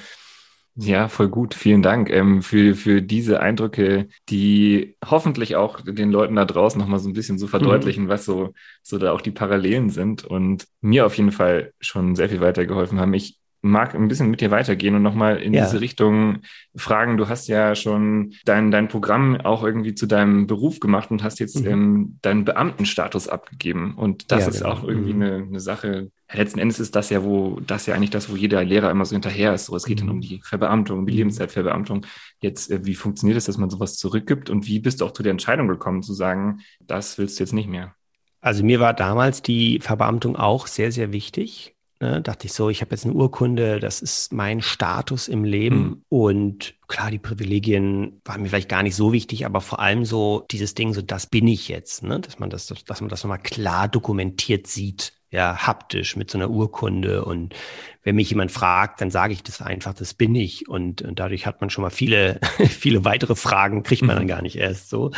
[0.79, 1.55] Ja, voll gut.
[1.55, 6.99] Vielen Dank ähm, für, für diese Eindrücke, die hoffentlich auch den Leuten da draußen nochmal
[6.99, 8.09] so ein bisschen so verdeutlichen, mhm.
[8.09, 12.29] was so, so da auch die Parallelen sind und mir auf jeden Fall schon sehr
[12.29, 13.13] viel weitergeholfen haben.
[13.15, 15.65] Ich mag ein bisschen mit dir weitergehen und nochmal in ja.
[15.65, 16.39] diese Richtung
[16.75, 17.17] fragen.
[17.17, 21.39] Du hast ja schon dein, dein Programm auch irgendwie zu deinem Beruf gemacht und hast
[21.39, 21.67] jetzt mhm.
[21.67, 23.95] ähm, deinen Beamtenstatus abgegeben.
[23.95, 24.71] Und das ja, ist genau.
[24.71, 25.21] auch irgendwie mhm.
[25.21, 26.11] eine, eine Sache.
[26.31, 29.13] Letzten Endes ist das ja, wo das ja eigentlich das, wo jeder Lehrer immer so
[29.15, 29.65] hinterher ist.
[29.65, 30.07] So, es geht mhm.
[30.07, 31.19] dann um die Verbeamtung, um die mhm.
[31.19, 32.05] Lebenszeitverbeamtung.
[32.41, 35.23] Jetzt, äh, wie funktioniert es, dass man sowas zurückgibt und wie bist du auch zu
[35.23, 37.95] der Entscheidung gekommen, zu sagen, das willst du jetzt nicht mehr?
[38.41, 41.76] Also mir war damals die Verbeamtung auch sehr, sehr wichtig.
[41.99, 45.77] Ne, dachte ich so, ich habe jetzt eine Urkunde, das ist mein Status im Leben.
[45.77, 46.01] Mhm.
[46.09, 50.45] Und klar, die Privilegien waren mir vielleicht gar nicht so wichtig, aber vor allem so
[50.51, 52.19] dieses Ding, so das bin ich jetzt, ne?
[52.19, 56.51] dass man das, dass man das nochmal klar dokumentiert sieht, ja, haptisch mit so einer
[56.51, 57.25] Urkunde.
[57.25, 57.55] Und
[58.03, 60.69] wenn mich jemand fragt, dann sage ich das einfach, das bin ich.
[60.69, 64.19] Und, und dadurch hat man schon mal viele, viele weitere Fragen, kriegt man mhm.
[64.19, 65.11] dann gar nicht erst so.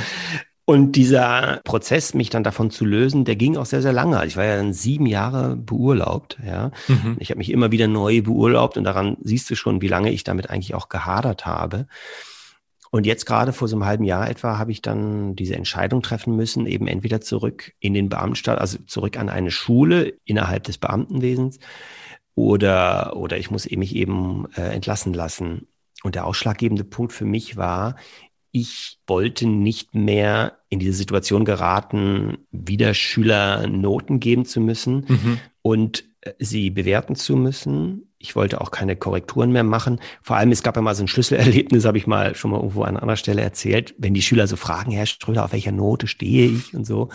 [0.69, 4.23] Und dieser Prozess, mich dann davon zu lösen, der ging auch sehr, sehr lange.
[4.27, 6.37] Ich war ja dann sieben Jahre beurlaubt.
[6.45, 7.17] Ja, mhm.
[7.17, 10.23] ich habe mich immer wieder neu beurlaubt und daran siehst du schon, wie lange ich
[10.23, 11.87] damit eigentlich auch gehadert habe.
[12.91, 16.35] Und jetzt gerade vor so einem halben Jahr etwa habe ich dann diese Entscheidung treffen
[16.35, 21.57] müssen, eben entweder zurück in den Beamtenstaat, also zurück an eine Schule innerhalb des Beamtenwesens,
[22.35, 25.67] oder oder ich muss mich eben äh, entlassen lassen.
[26.03, 27.95] Und der ausschlaggebende Punkt für mich war,
[28.51, 35.39] ich wollte nicht mehr in diese Situation geraten, wieder Schüler Noten geben zu müssen mhm.
[35.61, 38.11] und äh, sie bewerten zu müssen.
[38.17, 39.99] Ich wollte auch keine Korrekturen mehr machen.
[40.21, 42.83] Vor allem, es gab ja mal so ein Schlüsselerlebnis, habe ich mal schon mal irgendwo
[42.83, 46.49] an anderer Stelle erzählt, wenn die Schüler so fragen, Herr Ströder, auf welcher Note stehe
[46.49, 47.09] ich und so.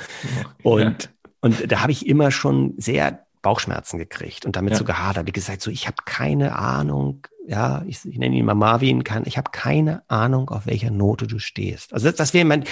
[0.62, 1.30] Und, ja.
[1.40, 4.78] und da habe ich immer schon sehr Bauchschmerzen gekriegt und damit ja.
[4.78, 5.26] so gehadert.
[5.26, 9.24] Wie gesagt, so ich habe keine Ahnung, ja, ich, ich nenne ihn mal Marvin, kann,
[9.26, 11.92] ich habe keine Ahnung, auf welcher Note du stehst.
[11.92, 12.64] Also das, das wäre mein,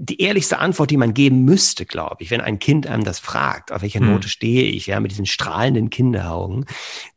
[0.00, 3.72] die ehrlichste Antwort, die man geben müsste, glaube ich, wenn ein Kind einem das fragt,
[3.72, 4.12] auf welcher hm.
[4.12, 6.66] Note stehe ich, ja, mit diesen strahlenden Kinderaugen.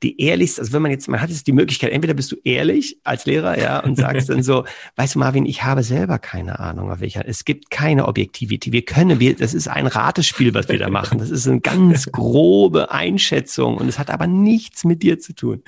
[0.01, 2.97] Die ehrlichste, also wenn man jetzt, man hat jetzt die Möglichkeit, entweder bist du ehrlich
[3.03, 6.91] als Lehrer, ja, und sagst dann so, weißt du, Marvin, ich habe selber keine Ahnung,
[6.91, 8.73] auf welcher, es gibt keine Objektivität.
[8.73, 11.19] Wir können, wir, das ist ein Ratespiel, was wir da machen.
[11.19, 15.61] Das ist eine ganz grobe Einschätzung und es hat aber nichts mit dir zu tun.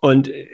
[0.00, 0.48] Und äh,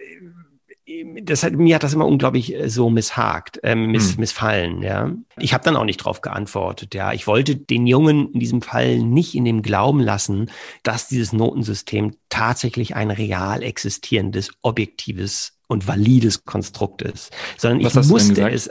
[1.22, 4.20] das hat, mir hat das immer unglaublich äh, so misshakt, äh, miss, hm.
[4.20, 5.12] missfallen, ja.
[5.38, 7.12] Ich habe dann auch nicht drauf geantwortet, ja.
[7.12, 10.50] Ich wollte den Jungen in diesem Fall nicht in dem Glauben lassen,
[10.82, 18.11] dass dieses Notensystem tatsächlich ein real existierendes, objektives und valides Konstrukt ist, sondern Was ich
[18.11, 18.70] musste es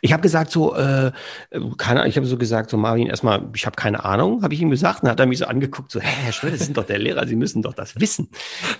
[0.00, 1.12] Ich habe gesagt so, äh,
[1.78, 4.70] keine, ich habe so gesagt so Marvin, erstmal, ich habe keine Ahnung, habe ich ihm
[4.70, 5.02] gesagt.
[5.02, 7.26] Dann hat er mich so angeguckt, so, hä, Herr Schröder, Sie sind doch der Lehrer,
[7.26, 8.28] Sie müssen doch das wissen.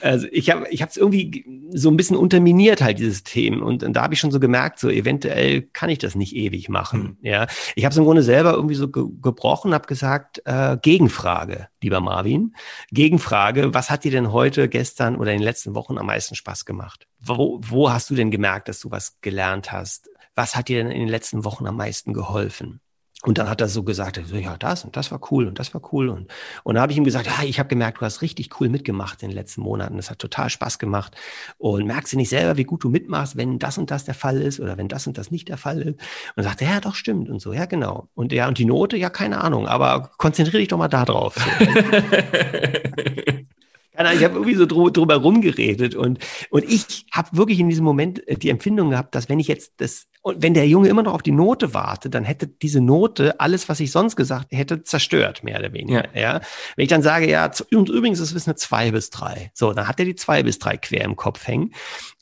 [0.01, 3.83] Also ich habe, ich habe es irgendwie so ein bisschen unterminiert halt dieses Thema und,
[3.83, 7.17] und da habe ich schon so gemerkt, so eventuell kann ich das nicht ewig machen.
[7.21, 7.29] Mhm.
[7.29, 11.69] Ja, ich habe es im Grunde selber irgendwie so ge gebrochen, habe gesagt, äh, Gegenfrage,
[11.87, 12.55] lieber Marvin,
[12.91, 16.65] Gegenfrage, was hat dir denn heute, gestern oder in den letzten Wochen am meisten Spaß
[16.65, 17.07] gemacht?
[17.19, 20.09] Wo, wo hast du denn gemerkt, dass du was gelernt hast?
[20.37, 22.81] was hat dir denn in den letzten Wochen am meisten geholfen?
[23.23, 25.81] Und dann hat er so gesagt, ja, das und das war cool und das war
[25.93, 26.11] cool.
[26.11, 26.31] Und,
[26.65, 29.23] und dann habe ich ihm gesagt, ja, ich habe gemerkt, du hast richtig cool mitgemacht
[29.23, 29.97] in den letzten Monaten.
[29.97, 31.17] Das hat total Spaß gemacht.
[31.57, 34.41] Und merkst du nicht selber, wie gut du mitmachst, wenn das und das der Fall
[34.41, 35.99] ist oder wenn das und das nicht der Fall ist?
[36.37, 38.09] Und sagte, ja, doch, stimmt und so, ja, genau.
[38.15, 41.37] Und ja, und die Note, ja, keine Ahnung, aber konzentriere dich doch mal da drauf.
[41.37, 41.67] So.
[43.99, 46.19] Ich habe irgendwie so dr drüber rumgeredet und,
[46.51, 49.75] und ich habe wirklich in diesem Moment äh, die Empfindung gehabt, dass wenn ich jetzt
[49.79, 53.39] das, und wenn der Junge immer noch auf die Note wartet, dann hätte diese Note
[53.41, 56.05] alles, was ich sonst gesagt hätte, zerstört, mehr oder weniger.
[56.15, 56.21] Ja.
[56.21, 56.41] ja?
[56.75, 59.51] Wenn ich dann sage, ja, und übrigens ist es eine zwei bis drei.
[59.55, 61.73] So, dann hat er die zwei bis drei quer im Kopf hängen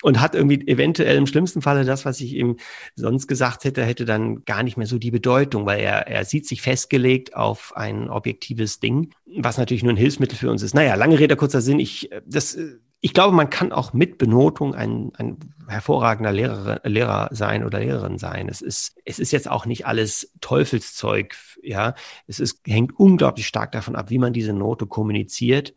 [0.02, 2.58] und hat irgendwie eventuell im schlimmsten Falle das, was ich ihm
[2.94, 6.46] sonst gesagt hätte, hätte dann gar nicht mehr so die Bedeutung, weil er, er sieht
[6.46, 10.74] sich festgelegt auf ein objektives Ding, was natürlich nur ein Hilfsmittel für uns ist.
[10.74, 11.80] Naja, lange Rede, kurzer Sinn.
[11.80, 12.56] Ich, das,
[13.00, 18.18] ich glaube, man kann auch mit Benotung ein, ein hervorragender Lehrer, Lehrer sein oder Lehrerin
[18.18, 18.48] sein.
[18.48, 21.94] Es ist, es ist jetzt auch nicht alles Teufelszeug, ja.
[22.26, 25.74] Es ist, hängt unglaublich stark davon ab, wie man diese Note kommuniziert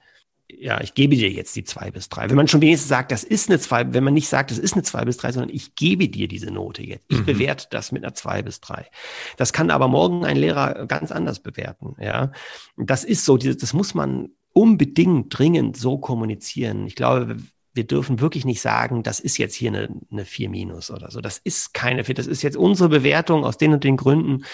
[0.49, 2.29] ja, ich gebe dir jetzt die zwei bis drei.
[2.29, 4.73] Wenn man schon wenigstens sagt, das ist eine zwei, wenn man nicht sagt, das ist
[4.73, 7.03] eine zwei bis drei, sondern ich gebe dir diese Note jetzt.
[7.09, 7.25] Ich mhm.
[7.25, 8.87] bewerte das mit einer zwei bis drei.
[9.35, 12.31] Das kann aber morgen ein Lehrer ganz anders bewerten, ja.
[12.77, 16.87] Das ist so, das muss man unbedingt dringend so kommunizieren.
[16.87, 17.37] Ich glaube,
[17.73, 21.21] wir dürfen wirklich nicht sagen, das ist jetzt hier eine, eine 4 minus oder so.
[21.21, 24.45] Das ist keine 4, das ist jetzt unsere Bewertung aus den und den Gründen.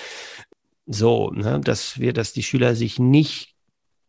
[0.85, 3.55] So, ne, dass wir, dass die Schüler sich nicht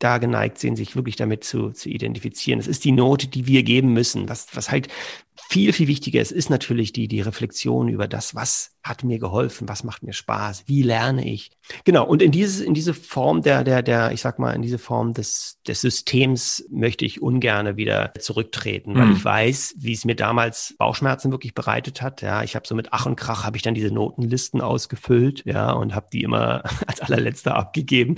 [0.00, 2.59] da geneigt sind, sich wirklich damit zu, zu identifizieren.
[2.59, 4.28] Es ist die Note, die wir geben müssen.
[4.28, 4.88] Was, was halt
[5.37, 9.68] viel, viel wichtiger ist, ist natürlich die, die Reflexion über das, was hat mir geholfen,
[9.68, 11.51] was macht mir Spaß, wie lerne ich.
[11.85, 14.79] Genau, und in dieses, in diese Form der, der, der, ich sag mal, in diese
[14.79, 19.16] Form des, des Systems möchte ich ungerne wieder zurücktreten, weil mhm.
[19.16, 22.20] ich weiß, wie es mir damals Bauchschmerzen wirklich bereitet hat.
[22.20, 25.73] Ja, ich habe so mit Ach und Krach habe ich dann diese Notenlisten ausgefüllt, ja,
[25.73, 28.16] und habe die immer als allerletzter abgegeben,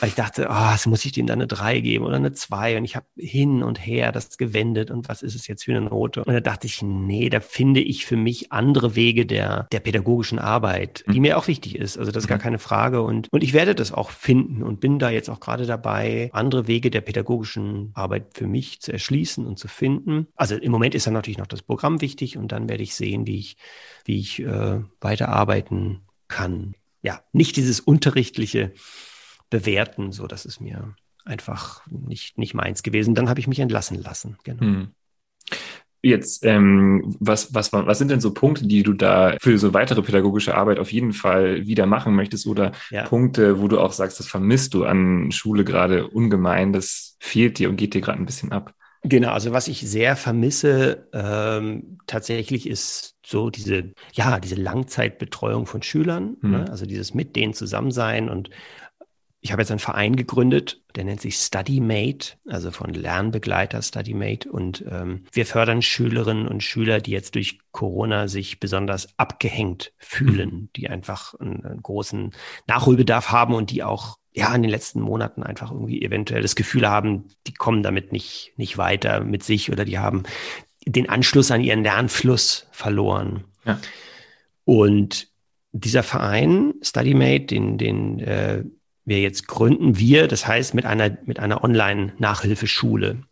[0.00, 2.32] weil ich dachte, ah, oh, was muss ich denen dann eine drei geben oder eine
[2.32, 5.72] zwei und ich habe hin und her das gewendet und was ist es jetzt für
[5.72, 6.24] eine Note?
[6.24, 10.38] Und da dachte ich, nee, da finde ich für mich andere Wege der, der pädagogischen
[10.38, 11.20] Arbeit, die mhm.
[11.20, 11.98] mir auch wichtig ist.
[11.98, 12.42] Also das ist gar mhm.
[12.42, 13.02] keine Frage.
[13.02, 16.66] Und, und ich werde das auch finden und bin da jetzt auch gerade dabei, andere
[16.66, 20.28] Wege der pädagogischen Arbeit für mich zu erschließen und zu finden.
[20.34, 23.26] Also im Moment ist dann natürlich noch das Programm wichtig und dann werde ich sehen,
[23.26, 23.58] wie ich,
[24.06, 26.74] wie ich äh, weiterarbeiten kann.
[27.02, 28.72] Ja, nicht dieses unterrichtliche
[29.50, 33.14] Bewerten, so das ist mir einfach nicht, nicht meins gewesen.
[33.14, 34.38] Dann habe ich mich entlassen lassen.
[34.42, 34.64] Genau.
[34.64, 34.94] Mhm.
[36.06, 40.02] Jetzt, ähm, was, was, was sind denn so Punkte, die du da für so weitere
[40.02, 43.04] pädagogische Arbeit auf jeden Fall wieder machen möchtest oder ja.
[43.04, 47.68] Punkte, wo du auch sagst, das vermisst du an Schule gerade ungemein, das fehlt dir
[47.68, 48.72] und geht dir gerade ein bisschen ab?
[49.02, 55.82] Genau, also was ich sehr vermisse ähm, tatsächlich ist so diese, ja, diese Langzeitbetreuung von
[55.82, 56.50] Schülern, mhm.
[56.50, 56.70] ne?
[56.70, 58.50] also dieses mit denen zusammen sein und
[59.46, 64.50] ich habe jetzt einen Verein gegründet, der nennt sich StudyMate, also von Lernbegleiter StudyMate.
[64.50, 70.50] Und ähm, wir fördern Schülerinnen und Schüler, die jetzt durch Corona sich besonders abgehängt fühlen,
[70.50, 70.68] mhm.
[70.74, 72.32] die einfach einen, einen großen
[72.66, 76.88] Nachholbedarf haben und die auch ja in den letzten Monaten einfach irgendwie eventuell das Gefühl
[76.88, 80.24] haben, die kommen damit nicht, nicht weiter mit sich oder die haben
[80.84, 83.44] den Anschluss an ihren Lernfluss verloren.
[83.64, 83.78] Ja.
[84.64, 85.28] Und
[85.70, 88.64] dieser Verein, StudyMate, den, den äh,
[89.06, 93.22] wir jetzt gründen, wir, das heißt mit einer, mit einer Online-Nachhilfeschule.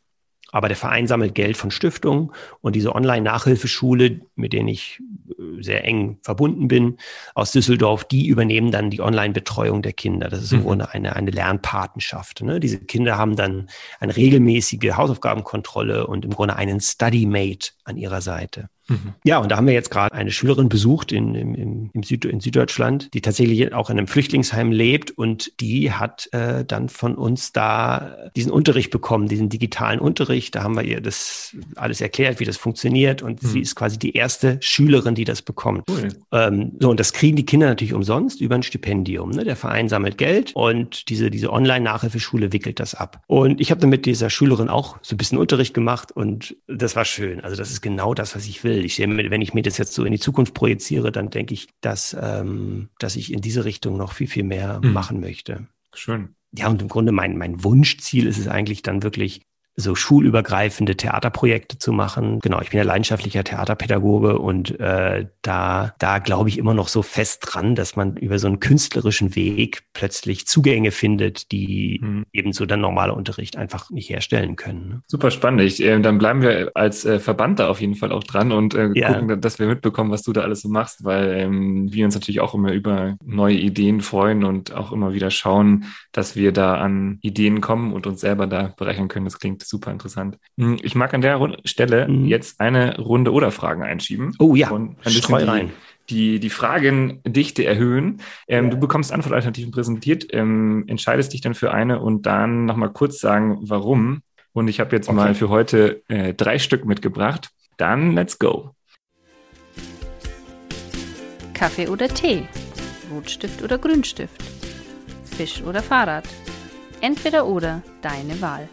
[0.53, 5.85] Aber der Verein sammelt Geld von Stiftungen und diese Online-Nachhilfeschule, mit denen ich äh, sehr
[5.85, 6.99] eng verbunden bin,
[7.35, 10.29] aus Düsseldorf, die übernehmen dann die Online-Betreuung der Kinder.
[10.29, 10.65] Das ist im mhm.
[10.65, 12.43] Grunde eine, eine Lernpatenschaft.
[12.43, 12.61] Ne?
[12.61, 18.69] Diese Kinder haben dann eine regelmäßige Hausaufgabenkontrolle und im Grunde einen Study-Mate an ihrer Seite.
[18.89, 19.15] Mhm.
[19.25, 22.41] Ja, und da haben wir jetzt gerade eine Schülerin besucht in, in, in, Süd, in
[22.41, 27.53] Süddeutschland, die tatsächlich auch in einem Flüchtlingsheim lebt und die hat äh, dann von uns
[27.53, 30.55] da diesen Unterricht bekommen, diesen digitalen Unterricht.
[30.55, 33.47] Da haben wir ihr das alles erklärt, wie das funktioniert und mhm.
[33.47, 35.85] sie ist quasi die erste Schülerin, die das bekommt.
[35.89, 36.09] Cool.
[36.33, 39.31] Ähm, so, und das kriegen die Kinder natürlich umsonst über ein Stipendium.
[39.31, 39.45] Ne?
[39.45, 43.23] Der Verein sammelt Geld und diese, diese Online-Nachhilfeschule wickelt das ab.
[43.27, 46.97] Und ich habe dann mit dieser Schülerin auch so ein bisschen Unterricht gemacht und das
[46.97, 47.41] war schön.
[47.41, 48.85] Also das ist genau das, was ich will toll.
[48.85, 52.17] Ich, wenn ich mir das jetzt so in die Zukunft projiziere, dann denke ich, dass,
[52.21, 54.93] ähm, dass ich in diese Richtung noch viel, viel mehr mhm.
[54.93, 55.67] machen möchte.
[55.95, 56.35] Schön.
[56.57, 59.43] Ja, und im Grunde mein, mein Wunschziel ist es eigentlich dann wirklich,
[59.77, 62.39] so schulübergreifende Theaterprojekte zu machen.
[62.41, 67.03] Genau, ich bin ja leidenschaftlicher Theaterpädagoge und äh, da, da glaube ich immer noch so
[67.03, 72.25] fest dran, dass man über so einen künstlerischen Weg plötzlich Zugänge findet, die mhm.
[72.33, 74.89] eben so der normale Unterricht einfach nicht herstellen können.
[74.89, 75.03] Ne?
[75.07, 75.63] Super spannend.
[75.63, 78.75] Ich, äh, dann bleiben wir als äh, Verband da auf jeden Fall auch dran und
[78.75, 79.13] äh, ja.
[79.13, 82.41] gucken, dass wir mitbekommen, was du da alles so machst, weil ähm, wir uns natürlich
[82.41, 87.19] auch immer über neue Ideen freuen und auch immer wieder schauen, dass wir da an
[87.23, 89.25] Ideen kommen und uns selber da berechnen können.
[89.25, 90.39] Das klingt super interessant.
[90.59, 92.27] Hm, ich mag an der Stelle mhm.
[92.27, 94.35] jetzt eine Runde oder Fragen einschieben.
[94.39, 95.73] Oh ja, und ein Streu rein.
[96.11, 98.21] Die, die Fragendichte erhöhen.
[98.47, 98.71] Ähm, ja.
[98.73, 103.59] Du bekommst Antwortalternativen präsentiert, ähm, entscheidest dich dann für eine und dann nochmal kurz sagen,
[103.63, 104.21] warum.
[104.53, 105.17] Und ich habe jetzt okay.
[105.17, 107.51] mal für heute äh, drei Stück mitgebracht.
[107.79, 108.75] Dann let's go.
[111.55, 112.43] Kaffee oder Tee?
[113.11, 114.43] Rotstift oder Grünstift?
[115.25, 116.25] Fisch oder Fahrrad?
[117.01, 118.69] Entweder oder, deine Wahl.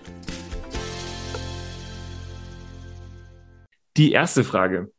[3.97, 4.91] Die erste Frage.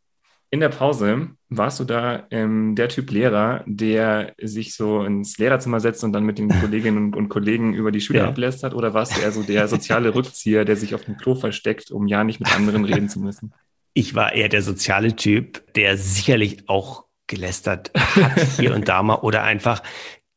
[0.51, 5.81] In der Pause warst du da ähm, der Typ Lehrer, der sich so ins Lehrerzimmer
[5.81, 8.29] setzt und dann mit den Kolleginnen und, Kollegen über die Schüler ja.
[8.29, 8.75] ablästert?
[8.75, 12.07] Oder warst du eher so der soziale Rückzieher, der sich auf dem Klo versteckt, um
[12.07, 13.55] ja nicht mit anderen reden zu müssen?
[13.95, 19.17] Ich war eher der soziale Typ, der sicherlich auch gelästert hat hier und da mal
[19.17, 19.83] oder einfach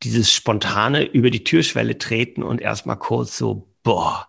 [0.02, 4.28] dieses spontane über die Türschwelle treten und erstmal kurz so, boah,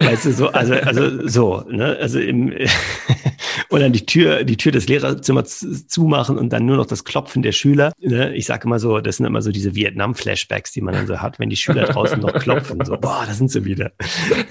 [0.00, 1.96] Weißt du, so, also, also so, ne?
[2.00, 2.52] Also im
[3.68, 7.42] und dann die Tür, die Tür des Lehrerzimmers zumachen und dann nur noch das Klopfen
[7.42, 7.92] der Schüler.
[8.00, 8.34] Ne?
[8.34, 11.38] Ich sage immer so, das sind immer so diese Vietnam-Flashbacks, die man dann so hat,
[11.38, 12.84] wenn die Schüler draußen noch klopfen.
[12.84, 13.92] So, boah, da sind sie wieder.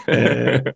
[0.05, 0.71] Äh,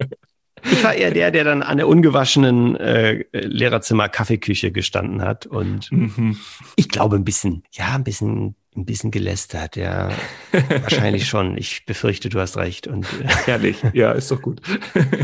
[0.64, 5.92] ich war eher der, der dann an der ungewaschenen äh, Lehrerzimmer Kaffeeküche gestanden hat und
[5.92, 6.38] mhm.
[6.76, 10.12] ich glaube ein bisschen, ja, ein bisschen ein bisschen gelästert, ja.
[10.82, 11.58] Wahrscheinlich schon.
[11.58, 12.88] Ich befürchte, du hast recht.
[12.88, 14.62] Und, äh Herrlich, ja, ist doch gut.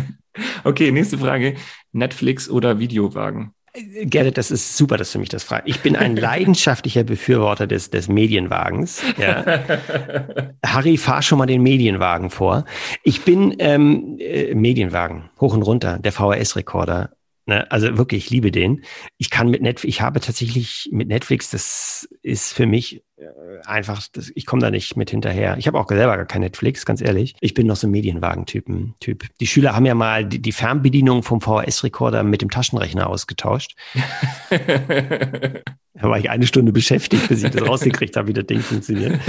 [0.63, 1.55] okay, nächste Frage.
[1.91, 3.53] Netflix oder Videowagen?
[3.73, 5.67] Gerrit, das ist super, dass du mich das fragst.
[5.67, 9.03] Ich bin ein leidenschaftlicher Befürworter des, des Medienwagens.
[9.17, 9.45] Ja.
[10.65, 12.65] Harry, fahr schon mal den Medienwagen vor.
[13.03, 17.11] Ich bin ähm, äh, Medienwagen, hoch und runter, der VHS-Rekorder.
[17.49, 17.69] Ne?
[17.71, 18.83] Also wirklich, ich liebe den.
[19.17, 22.99] Ich kann mit Netflix, ich habe tatsächlich mit Netflix, das ist für mich äh,
[23.65, 25.57] einfach, das, ich komme da nicht mit hinterher.
[25.57, 27.35] Ich habe auch selber gar kein Netflix, ganz ehrlich.
[27.41, 28.95] Ich bin noch so ein Medienwagen-Typen.
[28.99, 29.25] Typ.
[29.39, 33.75] Die Schüler haben ja mal die, die Fernbedienung vom VHS-Rekorder mit dem Taschenrechner ausgetauscht.
[36.01, 39.19] Da war ich eine Stunde beschäftigt, bis ich das rausgekriegt habe, wie das Ding funktioniert.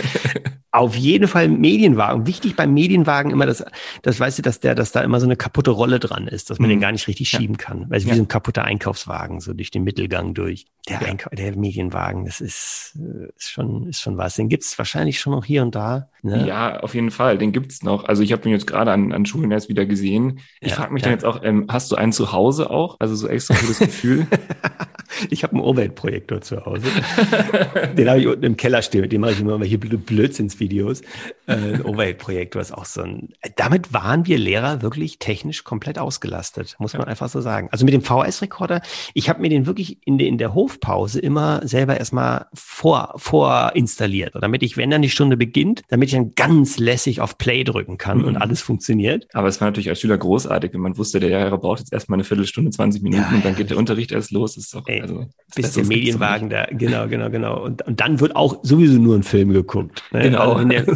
[0.70, 2.28] Auf jeden Fall Medienwagen.
[2.28, 3.64] Wichtig beim Medienwagen immer, dass,
[4.02, 6.60] das weißt du, dass der, dass da immer so eine kaputte Rolle dran ist, dass
[6.60, 6.74] man mhm.
[6.74, 7.40] den gar nicht richtig ja.
[7.40, 7.90] schieben kann.
[7.90, 8.12] Weil es ja.
[8.12, 10.66] wie so ein kaputter Einkaufswagen, so durch den Mittelgang durch.
[10.88, 11.14] Der, ja.
[11.32, 12.96] der Medienwagen, das ist,
[13.36, 14.36] ist schon, ist schon was.
[14.36, 16.09] Den gibt's wahrscheinlich schon noch hier und da.
[16.22, 16.46] Ne?
[16.46, 17.38] Ja, auf jeden Fall.
[17.38, 18.04] Den gibt's noch.
[18.04, 20.40] Also ich habe ihn jetzt gerade an, an Schulen erst wieder gesehen.
[20.60, 22.96] Ich ja, frage mich dann jetzt auch, ähm, hast du einen zu Hause auch?
[22.98, 24.26] Also so extra gutes Gefühl?
[25.30, 26.86] ich habe einen Overhead-Projektor zu Hause.
[27.96, 31.02] den habe ich unten im Keller stehen, mit dem mache ich immer welche Blödsinnsvideos.
[31.46, 33.30] Äh, ein Overhead-Projektor ist auch so ein.
[33.56, 37.08] Damit waren wir Lehrer wirklich technisch komplett ausgelastet, muss man ja.
[37.08, 37.68] einfach so sagen.
[37.72, 38.82] Also mit dem VHS-Rekorder,
[39.14, 44.34] ich habe mir den wirklich in, der in der Hofpause immer selber erstmal vor, vorinstalliert,
[44.40, 47.98] damit ich, wenn dann die Stunde beginnt, damit ich dann ganz lässig auf Play drücken
[47.98, 48.24] kann mhm.
[48.24, 49.26] und alles funktioniert.
[49.32, 52.16] Aber es war natürlich als Schüler großartig, wenn man wusste, der Lehrer braucht jetzt erstmal
[52.16, 54.56] eine Viertelstunde, 20 Minuten ja, und dann geht der Unterricht erst los.
[54.56, 57.62] Ist doch, Ey, also, bis der Medienwagen da, genau, genau, genau.
[57.62, 60.02] Und, und dann wird auch sowieso nur ein Film geguckt.
[60.12, 60.22] Ne?
[60.22, 60.52] Genau.
[60.52, 60.68] Also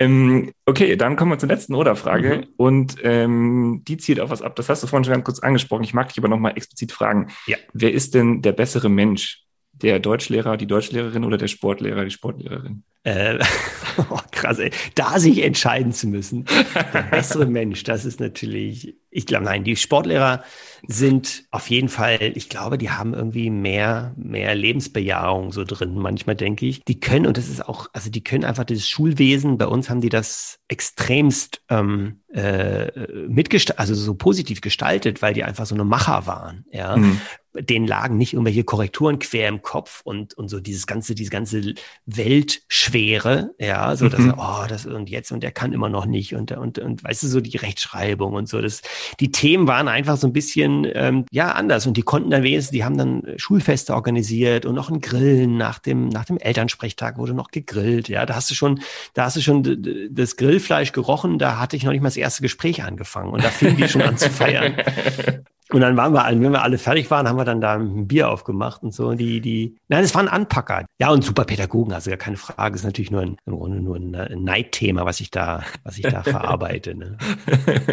[0.00, 2.44] ähm, okay, dann kommen wir zur letzten Oder-Frage mhm.
[2.56, 4.56] und ähm, die zielt auf was ab.
[4.56, 5.84] Das hast du vorhin schon ganz kurz angesprochen.
[5.84, 7.28] Ich mag dich aber nochmal explizit fragen.
[7.46, 7.56] Ja.
[7.72, 9.43] Wer ist denn der bessere Mensch?
[9.82, 12.84] Der Deutschlehrer, die Deutschlehrerin oder der Sportlehrer, die Sportlehrerin?
[13.02, 13.38] Äh,
[14.10, 14.70] oh, krass, ey.
[14.94, 16.46] Da sich entscheiden zu müssen.
[16.92, 20.42] Der bessere Mensch, das ist natürlich, ich glaube, nein, die Sportlehrer
[20.86, 25.96] sind auf jeden Fall, ich glaube, die haben irgendwie mehr, mehr Lebensbejahung so drin.
[25.96, 29.56] Manchmal denke ich, die können, und das ist auch, also die können einfach dieses Schulwesen,
[29.56, 32.90] bei uns haben die das extremst ähm, äh,
[33.28, 36.64] mitgestaltet, also so positiv gestaltet, weil die einfach so eine Macher waren.
[36.72, 37.20] Ja, mhm
[37.54, 41.74] denen lagen nicht irgendwelche Korrekturen quer im Kopf und, und so dieses ganze, diese ganze
[42.06, 44.34] Weltschwere, ja, so dass mhm.
[44.36, 47.28] oh, das und jetzt und der kann immer noch nicht und, und, und weißt du,
[47.28, 48.60] so die Rechtschreibung und so.
[48.60, 48.82] Das,
[49.20, 51.86] die Themen waren einfach so ein bisschen, ähm, ja, anders.
[51.86, 55.78] Und die konnten dann wenigstens, die haben dann Schulfeste organisiert und noch ein Grillen nach
[55.78, 58.80] dem, nach dem Elternsprechtag wurde noch gegrillt, ja, da hast du schon,
[59.14, 62.42] da hast du schon das Grillfleisch gerochen, da hatte ich noch nicht mal das erste
[62.42, 63.32] Gespräch angefangen.
[63.32, 64.76] Und da fing die schon an zu feiern.
[65.70, 68.28] Und dann waren wir, wenn wir alle fertig waren, haben wir dann da ein Bier
[68.28, 69.14] aufgemacht und so.
[69.14, 70.84] Die, die, nein, es waren Anpacker.
[70.98, 72.72] Ja, und super Pädagogen, also gar keine Frage.
[72.72, 75.96] Das ist natürlich nur ein, im Grunde nur ein, ein Neidthema, was ich da, was
[75.96, 76.94] ich da verarbeite.
[76.94, 77.16] Ne?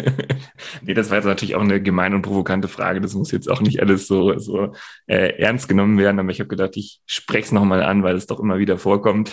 [0.82, 3.00] nee, das war jetzt natürlich auch eine gemeine und provokante Frage.
[3.00, 4.74] Das muss jetzt auch nicht alles so, so
[5.06, 6.18] äh, ernst genommen werden.
[6.20, 9.32] Aber ich habe gedacht, ich spreche es nochmal an, weil es doch immer wieder vorkommt.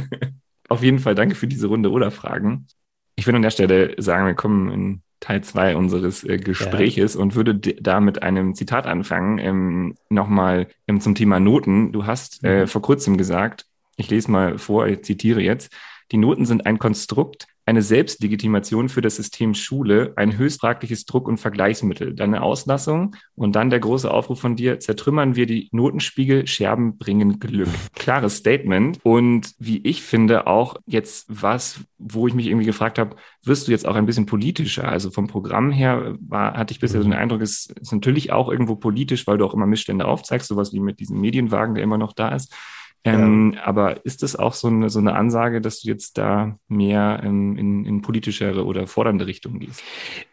[0.70, 2.68] Auf jeden Fall danke für diese Runde oder Fragen.
[3.16, 7.20] Ich würde an der Stelle sagen, wir kommen in Teil zwei unseres äh, Gespräches ja.
[7.20, 9.38] und würde da mit einem Zitat anfangen.
[9.38, 11.92] Ähm, Nochmal ähm, zum Thema Noten.
[11.92, 12.68] Du hast äh, mhm.
[12.68, 15.72] vor kurzem gesagt, ich lese mal vor, ich zitiere jetzt,
[16.12, 21.26] die Noten sind ein Konstrukt, eine Selbstlegitimation für das System Schule, ein höchst fragliches Druck-
[21.26, 22.14] und Vergleichsmittel.
[22.14, 26.96] Dann eine Auslassung und dann der große Aufruf von dir, zertrümmern wir die Notenspiegel, Scherben
[26.96, 27.68] bringen Glück.
[27.94, 33.16] Klares Statement und wie ich finde auch jetzt was, wo ich mich irgendwie gefragt habe,
[33.42, 34.88] wirst du jetzt auch ein bisschen politischer?
[34.88, 38.48] Also vom Programm her war, hatte ich bisher so den Eindruck, es ist natürlich auch
[38.48, 41.98] irgendwo politisch, weil du auch immer Missstände aufzeigst, sowas wie mit diesem Medienwagen, der immer
[41.98, 42.54] noch da ist.
[43.14, 43.64] Ähm, ja.
[43.64, 47.56] Aber ist das auch so eine, so eine Ansage, dass du jetzt da mehr ähm,
[47.56, 49.82] in, in politischere oder fordernde Richtung gehst?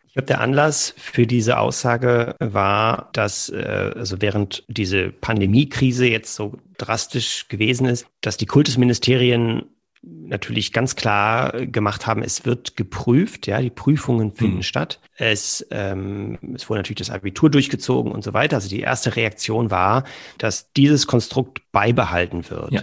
[0.08, 6.36] Ich glaube, der Anlass für diese Aussage war, dass äh, also während diese Pandemiekrise jetzt
[6.36, 9.64] so drastisch gewesen ist, dass die Kultusministerien
[10.06, 14.64] natürlich ganz klar gemacht haben, es wird geprüft, ja, die Prüfungen finden mhm.
[14.64, 15.00] statt.
[15.16, 18.58] Es, ähm, es wurde natürlich das Abitur durchgezogen und so weiter.
[18.58, 20.04] Also die erste Reaktion war,
[20.40, 22.72] dass dieses Konstrukt beibehalten wird.
[22.72, 22.82] Ja.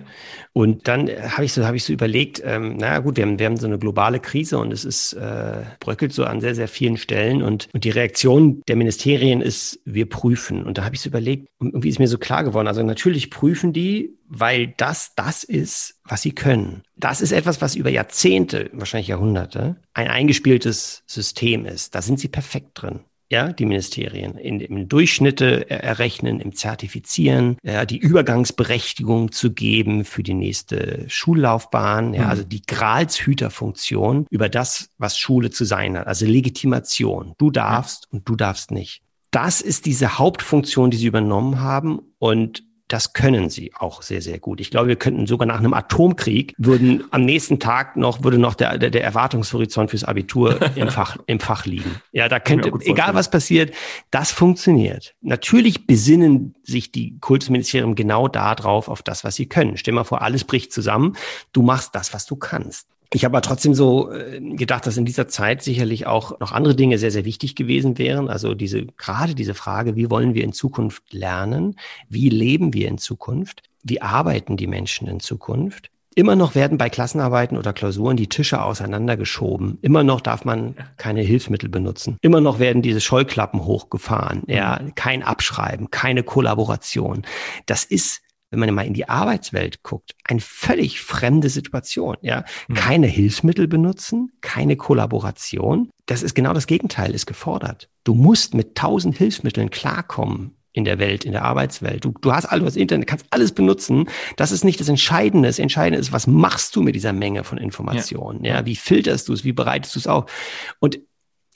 [0.52, 3.46] Und dann habe ich so, habe ich so überlegt, ähm, naja gut, wir haben, wir
[3.46, 6.96] haben so eine globale Krise und es ist äh, bröckelt so an sehr, sehr vielen
[6.96, 10.64] Stellen und, und die Reaktion der Ministerien ist, wir prüfen.
[10.64, 13.30] Und da habe ich so überlegt, und irgendwie ist mir so klar geworden, also natürlich
[13.30, 16.82] prüfen die, weil das das ist, was sie können.
[16.96, 21.94] Das ist etwas, was über Jahrzehnte, wahrscheinlich Jahrhunderte, ein eingespieltes System ist.
[21.94, 23.00] Da sind sie perfekt drin.
[23.32, 30.24] Ja, die Ministerien in, im Durchschnitte errechnen, im Zertifizieren, ja, die Übergangsberechtigung zu geben für
[30.24, 32.28] die nächste Schullaufbahn, ja, mhm.
[32.28, 37.34] also die Gralshüterfunktion über das, was Schule zu sein hat, also Legitimation.
[37.38, 38.16] Du darfst ja.
[38.16, 39.02] und du darfst nicht.
[39.30, 44.40] Das ist diese Hauptfunktion, die sie übernommen haben und das können sie auch sehr, sehr
[44.40, 44.60] gut.
[44.60, 48.54] Ich glaube, wir könnten sogar nach einem Atomkrieg würden am nächsten Tag noch, würde noch
[48.54, 52.00] der, der, der Erwartungshorizont fürs Abitur im Fach, im Fach liegen.
[52.10, 53.72] Ja, da könnte, egal was passiert,
[54.10, 55.14] das funktioniert.
[55.20, 59.76] Natürlich besinnen sich die Kultusministerien genau darauf, auf das, was sie können.
[59.76, 61.16] Stell mal vor, alles bricht zusammen.
[61.52, 62.89] Du machst das, was du kannst.
[63.12, 66.76] Ich habe aber trotzdem so äh, gedacht, dass in dieser Zeit sicherlich auch noch andere
[66.76, 68.28] Dinge sehr, sehr wichtig gewesen wären.
[68.28, 71.76] Also diese, gerade diese Frage, wie wollen wir in Zukunft lernen?
[72.08, 73.62] Wie leben wir in Zukunft?
[73.82, 75.90] Wie arbeiten die Menschen in Zukunft?
[76.14, 79.78] Immer noch werden bei Klassenarbeiten oder Klausuren die Tische auseinandergeschoben.
[79.80, 82.18] Immer noch darf man keine Hilfsmittel benutzen.
[82.20, 84.42] Immer noch werden diese Scheuklappen hochgefahren.
[84.48, 87.22] Ja, kein Abschreiben, keine Kollaboration.
[87.66, 92.16] Das ist wenn man mal in die Arbeitswelt guckt, eine völlig fremde Situation.
[92.20, 92.74] Ja, mhm.
[92.74, 95.90] keine Hilfsmittel benutzen, keine Kollaboration.
[96.06, 97.88] Das ist genau das Gegenteil, ist gefordert.
[98.04, 102.04] Du musst mit tausend Hilfsmitteln klarkommen in der Welt, in der Arbeitswelt.
[102.04, 104.08] Du, du hast alles Internet, kannst alles benutzen.
[104.36, 105.48] Das ist nicht das Entscheidende.
[105.48, 108.44] Das Entscheidende ist, was machst du mit dieser Menge von Informationen?
[108.44, 109.44] Ja, ja wie filterst du es?
[109.44, 110.30] Wie bereitest du es auf?
[110.78, 111.00] Und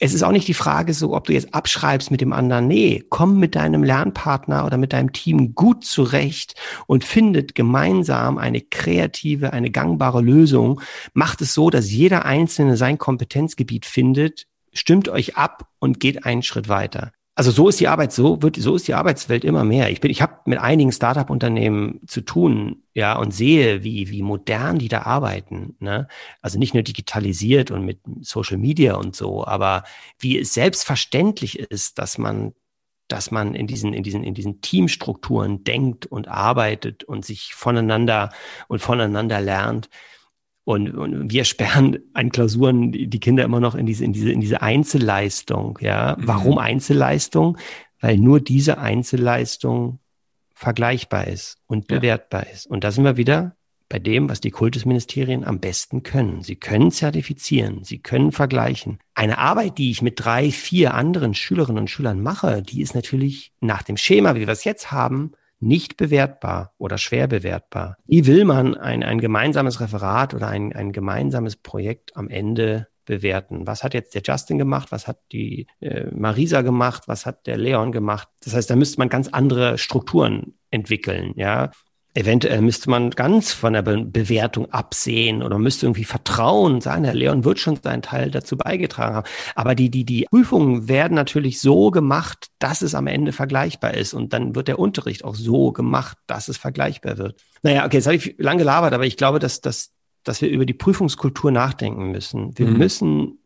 [0.05, 2.69] es ist auch nicht die Frage so, ob du jetzt abschreibst mit dem anderen.
[2.69, 6.55] Nee, komm mit deinem Lernpartner oder mit deinem Team gut zurecht
[6.87, 10.83] und findet gemeinsam eine kreative, eine gangbare Lösung.
[11.15, 16.43] Macht es so, dass jeder Einzelne sein Kompetenzgebiet findet, stimmt euch ab und geht einen
[16.43, 17.13] Schritt weiter.
[17.37, 19.91] Also so ist die Arbeit, so wird, so ist die Arbeitswelt immer mehr.
[19.91, 24.78] Ich bin, ich habe mit einigen Startup-Unternehmen zu tun, ja, und sehe, wie, wie modern
[24.78, 25.74] die da arbeiten.
[25.80, 26.07] Ne?
[26.43, 29.82] Also nicht nur digitalisiert und mit Social Media und so, aber
[30.20, 32.55] wie es selbstverständlich ist, dass man,
[33.09, 38.30] dass man in diesen, in diesen, in diesen Teamstrukturen denkt und arbeitet und sich voneinander
[38.68, 39.91] und voneinander lernt.
[40.65, 44.41] Und, und wir sperren an Klausuren die Kinder immer noch in diese, in diese, in
[44.41, 45.79] diese Einzelleistung.
[45.81, 46.27] Ja, mhm.
[46.27, 47.59] warum Einzelleistung?
[48.01, 49.99] Weil nur diese Einzelleistung
[50.55, 52.53] vergleichbar ist und bewertbar ja.
[52.53, 52.67] ist.
[52.67, 53.57] Und da sind wir wieder
[53.89, 56.43] bei dem, was die Kultusministerien am besten können.
[56.43, 58.99] Sie können zertifizieren, sie können vergleichen.
[59.15, 63.53] Eine Arbeit, die ich mit drei, vier anderen Schülerinnen und Schülern mache, die ist natürlich
[63.61, 65.33] nach dem Schema, wie wir es jetzt haben,
[65.65, 67.97] nicht bewertbar oder schwer bewertbar.
[68.07, 73.67] Wie will man ein, ein gemeinsames Referat oder ein, ein gemeinsames Projekt am Ende bewerten.
[73.67, 74.91] Was hat jetzt der Justin gemacht?
[74.91, 77.05] Was hat die äh, Marisa gemacht?
[77.07, 78.29] Was hat der Leon gemacht?
[78.43, 81.71] Das heißt, da müsste man ganz andere Strukturen entwickeln, ja.
[82.17, 87.15] Eventuell müsste man ganz von der Be Bewertung absehen oder müsste irgendwie vertrauen, sagen, Herr
[87.15, 89.29] Leon wird schon seinen Teil dazu beigetragen haben.
[89.57, 94.15] Aber die, die, die Prüfungen werden natürlich so gemacht, dass es am Ende vergleichbar ist.
[94.15, 97.43] Und dann wird der Unterricht auch so gemacht, dass es vergleichbar wird.
[97.65, 99.91] Naja, okay, jetzt habe ich lang gelabert, aber ich glaube, dass, dass,
[100.23, 102.57] dass wir über die Prüfungskultur nachdenken müssen.
[102.57, 102.79] Wir mhm.
[102.79, 103.39] müssen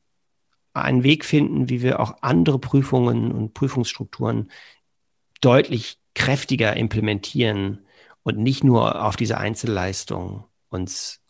[0.75, 4.51] einen Weg finden, wie wir auch andere Prüfungen und Prüfungsstrukturen
[5.41, 7.87] deutlich kräftiger implementieren
[8.29, 11.21] und nicht nur auf diese Einzelleistung uns,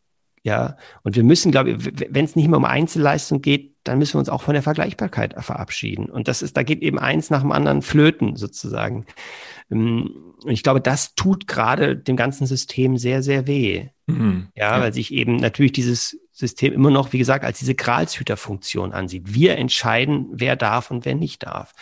[0.43, 0.77] ja.
[1.03, 1.79] Und wir müssen, glaube ich,
[2.11, 5.35] wenn es nicht mehr um Einzelleistung geht, dann müssen wir uns auch von der Vergleichbarkeit
[5.43, 6.11] verabschieden.
[6.11, 9.07] Und das ist, da geht eben eins nach dem anderen flöten sozusagen.
[9.71, 13.89] Ähm, und ich glaube, das tut gerade dem ganzen System sehr, sehr weh.
[14.07, 14.49] Mhm.
[14.55, 18.93] Ja, ja, weil sich eben natürlich dieses System immer noch, wie gesagt, als diese Gralshüterfunktion
[18.93, 19.35] ansieht.
[19.35, 21.75] Wir entscheiden, wer darf und wer nicht darf.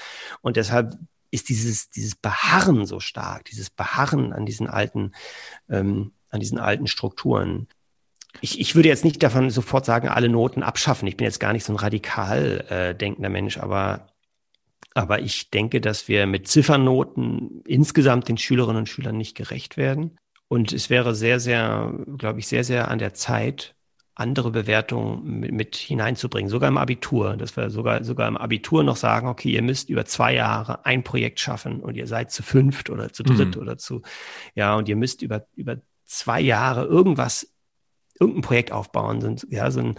[0.43, 0.97] Und deshalb
[1.31, 5.12] ist dieses, dieses Beharren so stark, dieses Beharren an diesen alten,
[5.68, 7.68] ähm, an diesen alten Strukturen.
[8.41, 11.09] Ich, ich würde jetzt nicht davon sofort sagen, alle Noten abschaffen.
[11.09, 14.09] Ich bin jetzt gar nicht so ein radikal äh, denkender Mensch, aber,
[14.95, 20.18] aber ich denke, dass wir mit Ziffernoten insgesamt den Schülerinnen und Schülern nicht gerecht werden.
[20.49, 23.76] Und es wäre sehr, sehr, glaube ich, sehr, sehr an der Zeit,
[24.17, 28.97] andere Bewertungen mit, mit, hineinzubringen, sogar im Abitur, dass wir sogar, sogar im Abitur noch
[28.97, 32.89] sagen, okay, ihr müsst über zwei Jahre ein Projekt schaffen und ihr seid zu fünft
[32.89, 33.62] oder zu dritt mhm.
[33.62, 34.01] oder zu,
[34.55, 37.53] ja, und ihr müsst über, über zwei Jahre irgendwas,
[38.19, 39.95] irgendein Projekt aufbauen, sind, ja, so ein,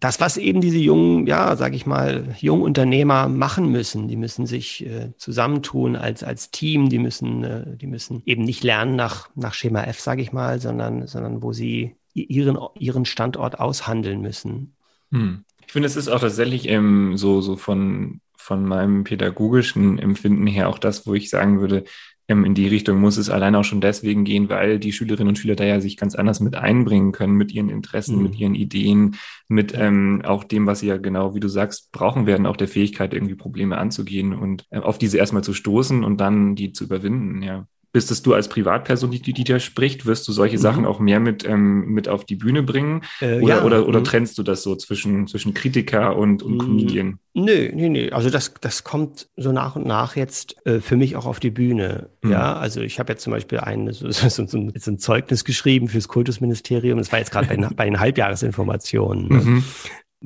[0.00, 4.46] das, was eben diese jungen, ja, sag ich mal, jungen Unternehmer machen müssen, die müssen
[4.46, 9.30] sich äh, zusammentun als, als Team, die müssen, äh, die müssen eben nicht lernen nach,
[9.36, 14.74] nach Schema F, sage ich mal, sondern, sondern wo sie ihren, ihren Standort aushandeln müssen.
[15.10, 15.44] Hm.
[15.66, 20.68] Ich finde, es ist auch tatsächlich ähm, so, so von, von meinem pädagogischen Empfinden her
[20.68, 21.84] auch das, wo ich sagen würde,
[22.26, 25.36] ähm, in die Richtung muss es allein auch schon deswegen gehen, weil die Schülerinnen und
[25.36, 28.22] Schüler da ja sich ganz anders mit einbringen können, mit ihren Interessen, mhm.
[28.22, 29.16] mit ihren Ideen,
[29.48, 32.68] mit ähm, auch dem, was sie ja genau, wie du sagst, brauchen werden, auch der
[32.68, 36.84] Fähigkeit, irgendwie Probleme anzugehen und äh, auf diese erstmal zu stoßen und dann die zu
[36.84, 40.60] überwinden, ja bist es du als Privatperson, die, die dir spricht, wirst du solche mhm.
[40.60, 43.02] Sachen auch mehr mit, ähm, mit auf die Bühne bringen?
[43.20, 43.62] Äh, oder, ja.
[43.62, 44.04] oder, oder mhm.
[44.04, 46.58] trennst du das so zwischen, zwischen Kritiker und, und mhm.
[46.58, 47.18] Comedian?
[47.34, 48.08] Nö, nö, nö.
[48.10, 51.52] Also das, das kommt so nach und nach jetzt äh, für mich auch auf die
[51.52, 52.08] Bühne.
[52.22, 52.32] Mhm.
[52.32, 55.86] Ja, also ich habe jetzt zum Beispiel ein, so, so, so, so, ein Zeugnis geschrieben
[55.86, 56.98] fürs Kultusministerium.
[56.98, 59.28] Das war jetzt gerade bei, bei den Halbjahresinformationen.
[59.28, 59.62] Ne?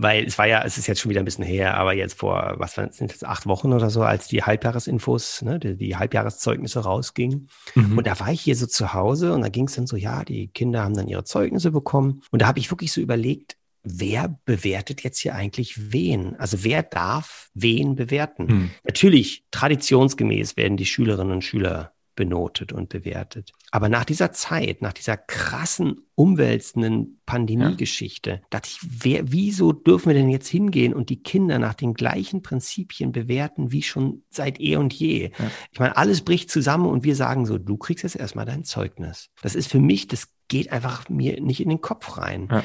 [0.01, 2.55] Weil es war ja, es ist jetzt schon wieder ein bisschen her, aber jetzt vor,
[2.59, 7.49] was sind jetzt acht Wochen oder so, als die Halbjahresinfos, ne, die, die Halbjahreszeugnisse rausgingen.
[7.74, 7.99] Mhm.
[7.99, 10.24] Und da war ich hier so zu Hause und da ging es dann so, ja,
[10.24, 12.22] die Kinder haben dann ihre Zeugnisse bekommen.
[12.30, 16.36] Und da habe ich wirklich so überlegt, wer bewertet jetzt hier eigentlich wen?
[16.36, 18.44] Also wer darf wen bewerten?
[18.44, 18.70] Mhm.
[18.84, 23.52] Natürlich, traditionsgemäß werden die Schülerinnen und Schüler benotet und bewertet.
[23.70, 28.40] Aber nach dieser Zeit, nach dieser krassen, umwälzenden Pandemiegeschichte, ja.
[28.50, 32.42] dachte ich, wer, wieso dürfen wir denn jetzt hingehen und die Kinder nach den gleichen
[32.42, 35.30] Prinzipien bewerten wie schon seit eh und je?
[35.38, 35.50] Ja.
[35.70, 39.30] Ich meine, alles bricht zusammen und wir sagen so, du kriegst jetzt erstmal dein Zeugnis.
[39.40, 42.48] Das ist für mich, das geht einfach mir nicht in den Kopf rein.
[42.50, 42.64] Ja.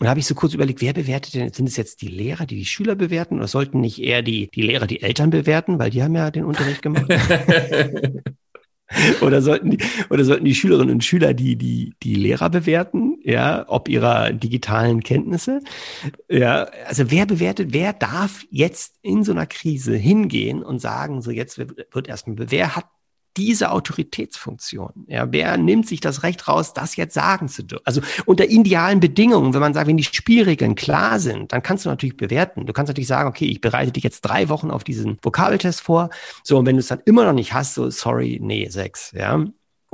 [0.00, 1.52] Und da habe ich so kurz überlegt, wer bewertet denn?
[1.52, 4.62] Sind es jetzt die Lehrer, die die Schüler bewerten oder sollten nicht eher die, die
[4.62, 7.04] Lehrer die Eltern bewerten, weil die haben ja den Unterricht gemacht?
[9.20, 9.78] oder sollten die,
[10.10, 15.02] oder sollten die Schülerinnen und Schüler die, die, die Lehrer bewerten, ja, ob ihrer digitalen
[15.02, 15.60] Kenntnisse?
[16.28, 21.30] Ja, also wer bewertet, wer darf jetzt in so einer Krise hingehen und sagen, so
[21.30, 22.86] jetzt wird, erstmal, wer hat
[23.36, 25.06] diese Autoritätsfunktion.
[25.08, 27.84] Ja, wer nimmt sich das Recht raus, das jetzt sagen zu dürfen?
[27.84, 31.88] Also unter idealen Bedingungen, wenn man sagt, wenn die Spielregeln klar sind, dann kannst du
[31.88, 32.66] natürlich bewerten.
[32.66, 36.10] Du kannst natürlich sagen, okay, ich bereite dich jetzt drei Wochen auf diesen Vokabeltest vor.
[36.42, 39.44] So, und wenn du es dann immer noch nicht hast, so sorry, nee, sechs, ja.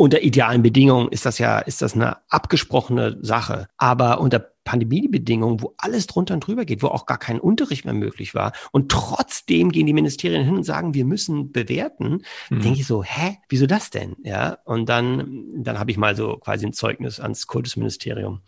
[0.00, 3.68] Unter idealen Bedingungen ist das ja, ist das eine abgesprochene Sache.
[3.76, 7.92] Aber unter Pandemiebedingungen, wo alles drunter und drüber geht, wo auch gar kein Unterricht mehr
[7.92, 8.54] möglich war.
[8.72, 12.22] Und trotzdem gehen die Ministerien hin und sagen, wir müssen bewerten.
[12.48, 12.62] Mhm.
[12.62, 14.16] Denke ich so, hä, wieso das denn?
[14.24, 18.40] Ja, und dann, dann habe ich mal so quasi ein Zeugnis ans Kultusministerium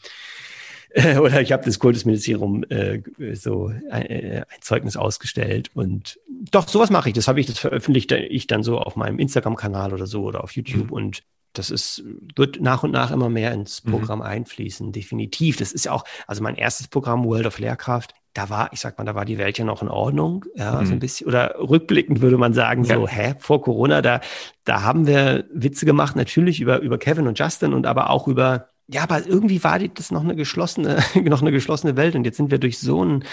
[1.21, 3.03] oder ich habe das Kultusministerium äh,
[3.35, 6.19] so ein, äh, ein, Zeugnis ausgestellt und
[6.51, 7.15] doch sowas mache ich.
[7.15, 10.53] Das habe ich, das veröffentlichte ich dann so auf meinem Instagram-Kanal oder so oder auf
[10.53, 10.93] YouTube mhm.
[10.93, 11.23] und
[11.53, 12.03] das ist,
[12.35, 13.91] wird nach und nach immer mehr ins mhm.
[13.93, 14.27] Programm mhm.
[14.27, 15.57] einfließen, definitiv.
[15.57, 18.97] Das ist ja auch, also mein erstes Programm World of Lehrkraft, da war, ich sag
[18.97, 20.87] mal, da war die Welt ja noch in Ordnung, ja, mhm.
[20.87, 22.95] so ein bisschen, oder rückblickend würde man sagen, ja.
[22.95, 24.21] so, hä, vor Corona, da,
[24.65, 28.69] da haben wir Witze gemacht, natürlich über, über Kevin und Justin und aber auch über,
[28.89, 32.51] ja, aber irgendwie war das noch eine geschlossene, noch eine geschlossene Welt und jetzt sind
[32.51, 33.25] wir durch so ein,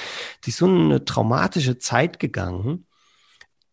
[0.43, 2.85] durch so eine traumatische Zeit gegangen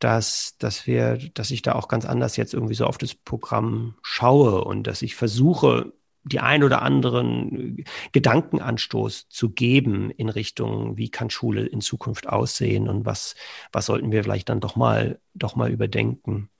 [0.06, 3.96] dass, dass wir, dass ich da auch ganz anders jetzt irgendwie so auf das Programm
[4.02, 11.08] schaue und dass ich versuche, die ein oder anderen Gedankenanstoß zu geben in Richtung, wie
[11.08, 13.34] kann Schule in Zukunft aussehen und was,
[13.72, 16.50] was sollten wir vielleicht dann doch mal, doch mal überdenken.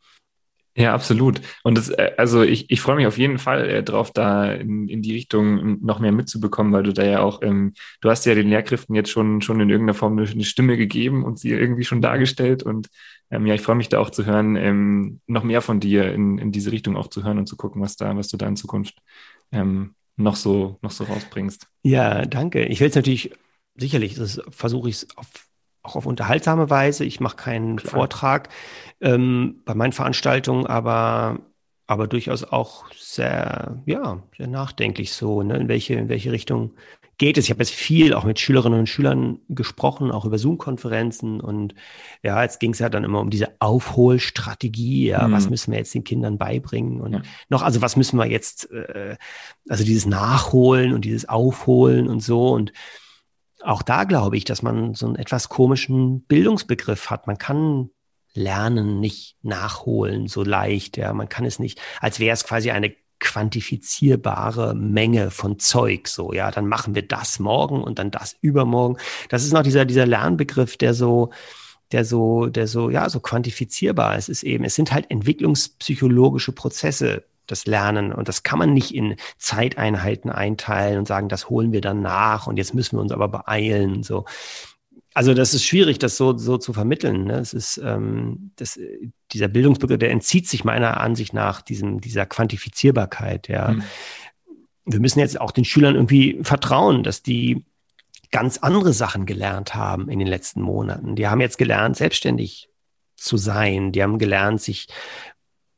[0.79, 1.41] Ja, absolut.
[1.62, 4.89] Und das, äh, also ich, ich freue mich auf jeden Fall äh, drauf, da in,
[4.89, 7.72] in die Richtung noch mehr mitzubekommen, weil du da ja auch, ähm,
[8.03, 11.39] du hast ja den Lehrkräften jetzt schon, schon in irgendeiner Form eine, Stimme gegeben und
[11.39, 12.62] sie irgendwie schon dargestellt.
[12.62, 12.89] Und
[13.31, 16.37] ähm, ja, ich freue mich da auch zu hören, ähm, noch mehr von dir in,
[16.37, 18.57] in diese Richtung auch zu hören und zu gucken, was da, was du da in
[18.57, 18.99] Zukunft
[19.53, 21.66] ähm, noch so, noch so rausbringst.
[21.85, 22.66] Ja, danke.
[22.66, 23.33] Ich will es natürlich,
[23.77, 25.27] sicherlich, das versuche ich es auf
[25.87, 27.05] auch auf unterhaltsame Weise.
[27.05, 27.93] Ich mache keinen Klar.
[27.93, 28.49] Vortrag
[29.01, 31.41] ähm, bei meinen Veranstaltungen, aber,
[31.87, 35.57] aber durchaus auch sehr, ja, sehr nachdenklich so, ne?
[35.57, 36.72] in, welche, in welche Richtung
[37.18, 37.47] geht es.
[37.47, 41.41] Ich habe jetzt viel auch mit Schülerinnen und Schülern gesprochen, auch über Zoom-Konferenzen.
[41.41, 41.74] Und
[42.22, 45.07] ja, jetzt ging es ja dann immer um diese Aufholstrategie.
[45.09, 45.32] Ja, mhm.
[45.32, 47.01] was müssen wir jetzt den Kindern beibringen?
[47.01, 47.22] Und ja.
[47.49, 49.16] noch, also was müssen wir jetzt, äh,
[49.68, 52.51] also dieses Nachholen und dieses Aufholen und so.
[52.53, 52.72] Und
[53.67, 57.27] auch da glaube ich, dass man so einen etwas komischen Bildungsbegriff hat.
[57.27, 57.91] Man kann
[58.35, 60.97] Lernen nicht nachholen so leicht.
[60.97, 66.07] Ja, man kann es nicht, als wäre es quasi eine quantifizierbare Menge von Zeug.
[66.07, 68.99] So, ja, dann machen wir das morgen und dann das übermorgen.
[69.31, 71.31] Das ist noch dieser, dieser Lernbegriff, der so,
[71.93, 74.29] der so, der so, ja, so quantifizierbar ist.
[74.29, 78.12] Es ist eben, es sind halt entwicklungspsychologische Prozesse, das Lernen.
[78.12, 82.47] Und das kann man nicht in Zeiteinheiten einteilen und sagen, das holen wir dann nach
[82.47, 84.03] und jetzt müssen wir uns aber beeilen.
[84.03, 84.24] So.
[85.14, 87.24] Also das ist schwierig, das so, so zu vermitteln.
[87.24, 87.38] Ne?
[87.38, 88.78] Es ist ähm, das,
[89.32, 93.49] dieser Bildungsbegriff, der entzieht sich meiner Ansicht nach diesem, dieser Quantifizierbarkeit.
[93.49, 93.72] Ja.
[93.72, 93.82] Mhm.
[94.84, 97.64] Wir müssen jetzt auch den Schülern irgendwie vertrauen, dass die
[98.30, 101.16] ganz andere Sachen gelernt haben in den letzten Monaten.
[101.16, 102.68] Die haben jetzt gelernt, selbstständig
[103.16, 103.92] zu sein.
[103.92, 104.88] Die haben gelernt, sich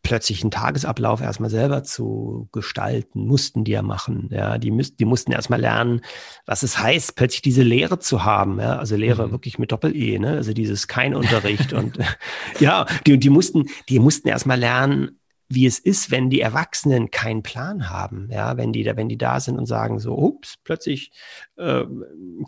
[0.09, 4.31] plötzlich einen Tagesablauf erstmal selber zu gestalten, mussten die ja machen.
[4.33, 6.01] Ja, die, müssten, die mussten erstmal lernen,
[6.47, 8.59] was es heißt, plötzlich diese Lehre zu haben.
[8.59, 9.33] Ja, also Lehre mhm.
[9.33, 10.31] wirklich mit Doppel-E, ne?
[10.31, 11.99] Also dieses kein Unterricht und
[12.59, 17.43] ja, die, die mussten, die mussten erstmal lernen, wie es ist, wenn die Erwachsenen keinen
[17.43, 21.13] Plan haben, ja, wenn die da, wenn die da sind und sagen so, ups, plötzlich
[21.57, 21.85] äh,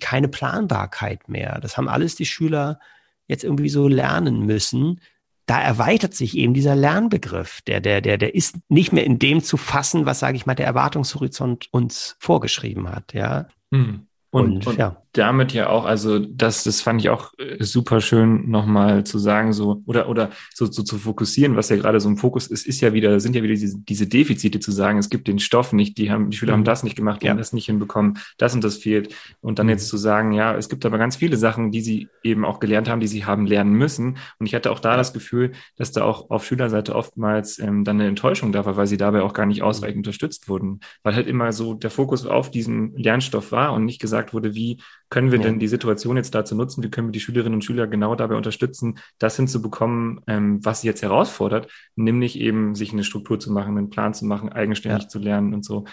[0.01, 1.61] keine Planbarkeit mehr.
[1.61, 2.81] Das haben alles die Schüler
[3.27, 5.03] jetzt irgendwie so lernen müssen,
[5.51, 7.61] da erweitert sich eben dieser Lernbegriff.
[7.63, 10.55] Der, der, der, der ist nicht mehr in dem zu fassen, was, sage ich mal,
[10.55, 13.15] der Erwartungshorizont uns vorgeschrieben hat.
[13.15, 13.49] Ja.
[13.73, 14.07] Hm.
[14.31, 15.03] Und, und, und ja.
[15.13, 19.53] Damit ja auch, also das, das fand ich auch äh, super schön nochmal zu sagen,
[19.53, 22.81] so, oder, oder so, so zu fokussieren, was ja gerade so im Fokus ist, ist
[22.81, 25.99] ja wieder, sind ja wieder diese, diese Defizite zu sagen, es gibt den Stoff nicht,
[25.99, 26.59] die haben, die Schüler mhm.
[26.59, 27.33] haben das nicht gemacht, die ja.
[27.33, 29.13] haben das nicht hinbekommen, das und das fehlt.
[29.41, 29.71] Und dann mhm.
[29.71, 32.89] jetzt zu sagen, ja, es gibt aber ganz viele Sachen, die sie eben auch gelernt
[32.89, 34.17] haben, die sie haben lernen müssen.
[34.39, 37.97] Und ich hatte auch da das Gefühl, dass da auch auf Schülerseite oftmals ähm, dann
[38.01, 40.01] eine Enttäuschung da war, weil sie dabei auch gar nicht ausreichend mhm.
[40.01, 40.81] unterstützt wurden.
[41.03, 44.79] Weil halt immer so der Fokus auf diesen Lernstoff war und nicht gesagt wurde, wie
[45.11, 45.45] können wir ja.
[45.45, 48.37] denn die Situation jetzt dazu nutzen, wie können wir die Schülerinnen und Schüler genau dabei
[48.37, 53.77] unterstützen, das hinzubekommen, ähm, was sie jetzt herausfordert, nämlich eben sich eine Struktur zu machen,
[53.77, 55.09] einen Plan zu machen, eigenständig ja.
[55.09, 55.85] zu lernen und so.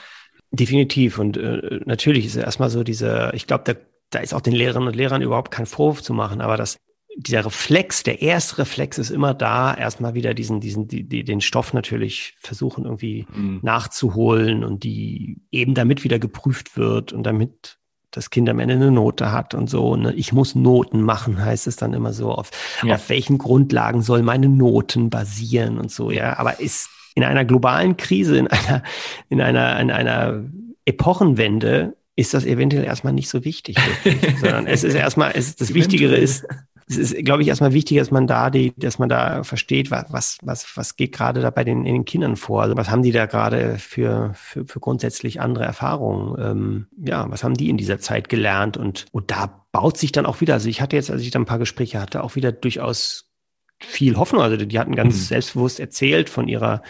[0.52, 1.18] Definitiv.
[1.18, 3.74] Und äh, natürlich ist erstmal so diese, ich glaube, da,
[4.12, 6.78] da ist auch den Lehrerinnen und Lehrern überhaupt kein Vorwurf zu machen, aber das
[7.20, 11.42] dieser Reflex, der erste Reflex ist immer da, erstmal wieder diesen, diesen, die, die, den
[11.42, 13.60] Stoff natürlich versuchen irgendwie mhm.
[13.64, 17.80] nachzuholen und die eben damit wieder geprüft wird und damit
[18.18, 19.96] das Kind am Ende eine Note hat und so.
[19.96, 20.12] Ne?
[20.14, 22.32] Ich muss Noten machen, heißt es dann immer so.
[22.32, 22.52] Auf,
[22.84, 22.96] ja.
[22.96, 26.38] auf welchen Grundlagen soll meine Noten basieren und so, ja.
[26.38, 28.84] Aber ist in einer globalen Krise, in einer,
[29.30, 30.44] in einer, in einer
[30.86, 35.74] Epochenwende, ist das eventuell erstmal nicht so wichtig, wirklich, sondern es ist erstmal, es, das
[35.74, 36.46] Wichtigere ist,
[36.90, 40.38] es ist, glaube ich, erstmal wichtig, dass man da die, dass man da versteht, was,
[40.42, 42.62] was, was geht gerade da bei den, in den Kindern vor?
[42.62, 46.36] Also was haben die da gerade für, für, für grundsätzlich andere Erfahrungen?
[46.40, 48.78] Ähm, ja, was haben die in dieser Zeit gelernt?
[48.78, 51.40] Und, und da baut sich dann auch wieder, also ich hatte jetzt, als ich da
[51.40, 53.34] ein paar Gespräche hatte, auch wieder durchaus
[53.80, 54.42] viel Hoffnung.
[54.42, 55.22] Also die hatten ganz mhm.
[55.22, 56.84] selbstbewusst erzählt von ihrer,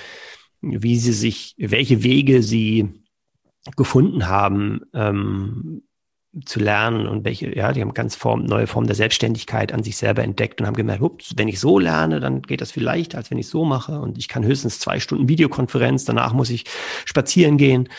[0.61, 3.03] wie sie sich, welche Wege sie
[3.75, 5.81] gefunden haben, ähm,
[6.45, 9.97] zu lernen und welche, ja, die haben ganz Form, neue Formen der Selbstständigkeit an sich
[9.97, 13.17] selber entdeckt und haben gemerkt, ups, wenn ich so lerne, dann geht das viel leichter,
[13.17, 13.99] als wenn ich so mache.
[13.99, 16.65] Und ich kann höchstens zwei Stunden Videokonferenz, danach muss ich
[17.05, 17.89] spazieren gehen.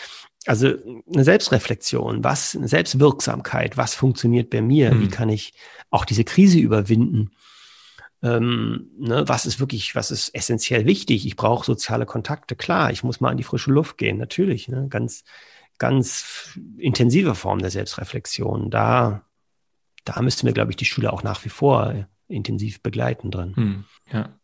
[0.45, 0.73] Also
[1.13, 5.01] eine Selbstreflexion, was, eine Selbstwirksamkeit, was funktioniert bei mir, mhm.
[5.01, 5.53] wie kann ich
[5.89, 7.31] auch diese Krise überwinden?
[8.21, 11.25] Ähm, ne, was ist wirklich, was ist essentiell wichtig?
[11.25, 14.87] Ich brauche soziale Kontakte, klar, ich muss mal in die frische Luft gehen, natürlich, ne,
[14.89, 15.23] ganz,
[15.79, 18.69] ganz intensive Form der Selbstreflexion.
[18.69, 19.23] Da,
[20.05, 23.55] da müssten wir, glaube ich, die Schüler auch nach wie vor intensiv begleiten drin.
[23.55, 24.39] Hm, ja.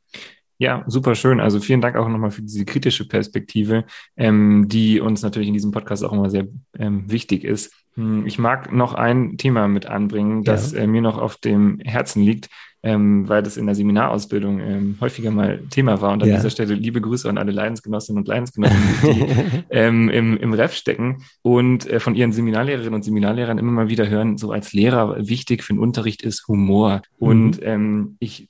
[0.58, 1.42] Ja, super schön.
[1.42, 3.84] Also vielen Dank auch nochmal für diese kritische Perspektive,
[4.16, 6.48] ähm, die uns natürlich in diesem Podcast auch immer sehr
[6.80, 7.74] ähm, wichtig ist.
[7.96, 10.80] Hm, ich mag noch ein Thema mit anbringen, das ja.
[10.80, 12.50] äh, mir noch auf dem Herzen liegt,
[12.86, 16.14] ähm, weil das in der Seminarausbildung ähm, häufiger mal Thema war.
[16.14, 16.36] Und an ja.
[16.36, 19.26] dieser Stelle liebe Grüße an alle Leidensgenossinnen und Leidensgenossen, die
[19.72, 24.08] ähm, im, im Ref stecken und äh, von ihren Seminarlehrerinnen und Seminarlehrern immer mal wieder
[24.08, 27.02] hören, so als Lehrer wichtig für den Unterricht ist Humor.
[27.20, 27.28] Mhm.
[27.28, 28.50] Und ähm, ich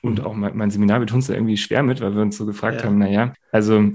[0.00, 2.46] und auch mein, mein Seminar, tun es da irgendwie schwer mit, weil wir uns so
[2.46, 2.86] gefragt ja.
[2.86, 3.90] haben, naja, also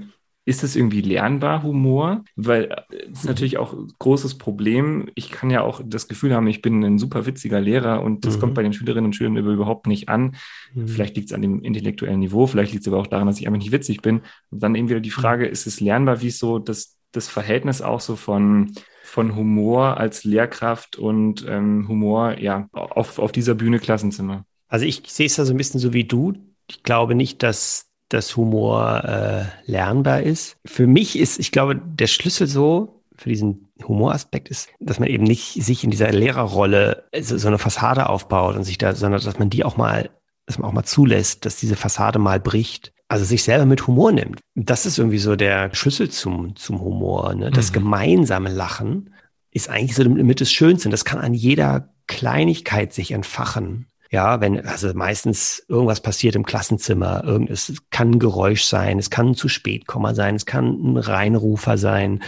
[0.48, 2.24] ist es irgendwie lernbar, Humor?
[2.34, 5.10] Weil äh, es ist natürlich auch ein großes Problem.
[5.14, 8.36] Ich kann ja auch das Gefühl haben, ich bin ein super witziger Lehrer und das
[8.36, 8.40] mhm.
[8.40, 10.36] kommt bei den Schülerinnen und Schülern überhaupt nicht an.
[10.72, 10.88] Mhm.
[10.88, 13.46] Vielleicht liegt es an dem intellektuellen Niveau, vielleicht liegt es aber auch daran, dass ich
[13.46, 14.22] einfach nicht witzig bin.
[14.48, 18.00] Und dann eben wieder die Frage, ist es lernbar, wie so das, das Verhältnis auch
[18.00, 18.72] so von,
[19.02, 24.46] von Humor als Lehrkraft und ähm, Humor ja auf, auf dieser Bühne Klassenzimmer?
[24.66, 26.32] Also ich sehe es da so ein bisschen so wie du.
[26.70, 30.56] Ich glaube nicht, dass dass Humor äh, lernbar ist.
[30.64, 35.24] Für mich ist, ich glaube, der Schlüssel so für diesen Humoraspekt ist, dass man eben
[35.24, 39.38] nicht sich in dieser Lehrerrolle so, so eine Fassade aufbaut und sich da, sondern dass
[39.38, 40.10] man die auch mal,
[40.46, 42.92] dass man auch mal zulässt, dass diese Fassade mal bricht.
[43.10, 44.40] Also sich selber mit Humor nimmt.
[44.54, 47.34] Das ist irgendwie so der Schlüssel zum, zum Humor.
[47.34, 47.50] Ne?
[47.50, 47.74] Das mhm.
[47.74, 49.14] gemeinsame Lachen
[49.50, 50.90] ist eigentlich so mit das Schönste.
[50.90, 53.86] Das kann an jeder Kleinigkeit sich entfachen.
[54.10, 59.28] Ja, wenn, also meistens irgendwas passiert im Klassenzimmer, es kann ein Geräusch sein, es kann
[59.28, 62.22] ein zu spät kommen sein, es kann ein Reinrufer sein,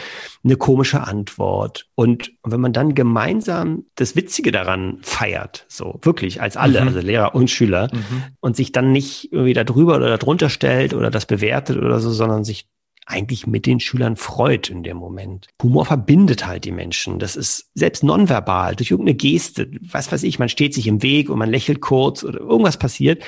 [0.45, 1.87] eine komische Antwort.
[1.95, 6.89] Und wenn man dann gemeinsam das Witzige daran feiert, so wirklich als alle, mhm.
[6.89, 8.24] also Lehrer und Schüler, mhm.
[8.41, 12.11] und sich dann nicht irgendwie da drüber oder darunter stellt oder das bewertet oder so,
[12.11, 12.66] sondern sich
[13.11, 15.48] eigentlich mit den Schülern freut in dem Moment.
[15.62, 17.18] Humor verbindet halt die Menschen.
[17.18, 21.28] Das ist selbst nonverbal, durch irgendeine Geste, was weiß ich, man steht sich im Weg
[21.28, 23.22] und man lächelt kurz oder irgendwas passiert.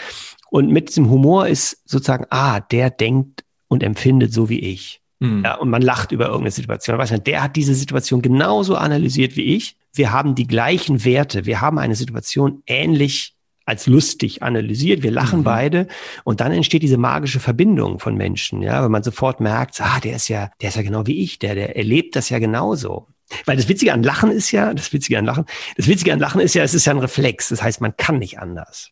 [0.50, 5.00] Und mit diesem Humor ist sozusagen, ah, der denkt und empfindet so wie ich.
[5.20, 5.42] Mhm.
[5.44, 6.98] Ja, und man lacht über irgendeine Situation.
[6.98, 9.76] Weiß man, der hat diese Situation genauso analysiert wie ich.
[9.94, 11.46] Wir haben die gleichen Werte.
[11.46, 13.34] Wir haben eine Situation ähnlich
[13.64, 15.44] als lustig analysiert, wir lachen mhm.
[15.44, 15.86] beide
[16.24, 20.16] und dann entsteht diese magische Verbindung von Menschen, ja, wenn man sofort merkt, ah, der
[20.16, 23.08] ist ja, der ist ja genau wie ich, der, der erlebt das ja genauso.
[23.46, 25.46] Weil das Witzige an Lachen ist ja, das Witzige an Lachen,
[25.76, 28.18] das Witzige an Lachen ist ja, es ist ja ein Reflex, das heißt, man kann
[28.18, 28.90] nicht anders.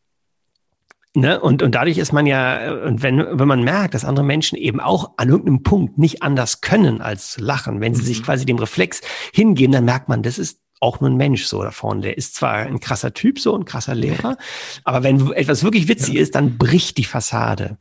[1.15, 1.41] Ne?
[1.41, 4.79] Und, und dadurch ist man ja, und wenn, wenn man merkt, dass andere Menschen eben
[4.79, 8.07] auch an irgendeinem Punkt nicht anders können als zu lachen, wenn sie mhm.
[8.07, 9.01] sich quasi dem Reflex
[9.33, 12.01] hingeben, dann merkt man, das ist auch nur ein Mensch so da vorne.
[12.01, 14.37] Der ist zwar ein krasser Typ, so ein krasser Lehrer,
[14.85, 16.23] aber wenn etwas wirklich witzig ja.
[16.23, 17.79] ist, dann bricht die Fassade.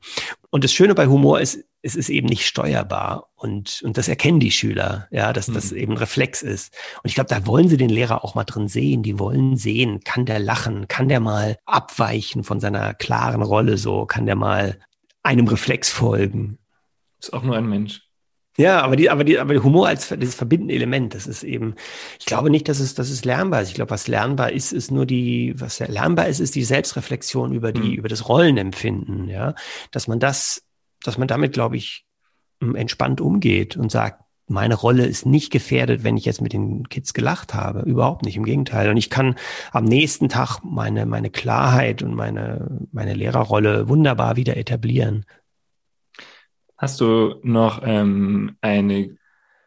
[0.52, 4.42] Und das Schöne bei Humor ist, es ist eben nicht steuerbar und, und das erkennen
[4.42, 5.78] die Schüler, ja, dass das mhm.
[5.78, 6.76] eben Reflex ist.
[7.02, 9.02] Und ich glaube, da wollen sie den Lehrer auch mal drin sehen.
[9.02, 14.06] Die wollen sehen, kann der lachen, kann der mal abweichen von seiner klaren Rolle so,
[14.06, 14.78] kann der mal
[15.24, 16.58] einem Reflex folgen.
[17.22, 18.09] Ist auch nur ein Mensch.
[18.60, 21.76] Ja, aber die, aber die, aber Humor als dieses verbindende Element, das ist eben,
[22.20, 23.70] ich glaube nicht, dass es, dass es lernbar ist.
[23.70, 27.72] Ich glaube, was lernbar ist, ist nur die, was lernbar ist, ist die Selbstreflexion über
[27.72, 27.94] die, mhm.
[27.94, 29.56] über das Rollenempfinden, ja.
[29.92, 30.62] Dass man das,
[31.02, 32.06] dass man damit, glaube ich,
[32.60, 37.14] entspannt umgeht und sagt, meine Rolle ist nicht gefährdet, wenn ich jetzt mit den Kids
[37.14, 37.82] gelacht habe.
[37.82, 38.90] Überhaupt nicht, im Gegenteil.
[38.90, 39.36] Und ich kann
[39.72, 45.26] am nächsten Tag meine, meine Klarheit und meine, meine Lehrerrolle wunderbar wieder etablieren.
[46.80, 49.18] Hast du noch ähm, eine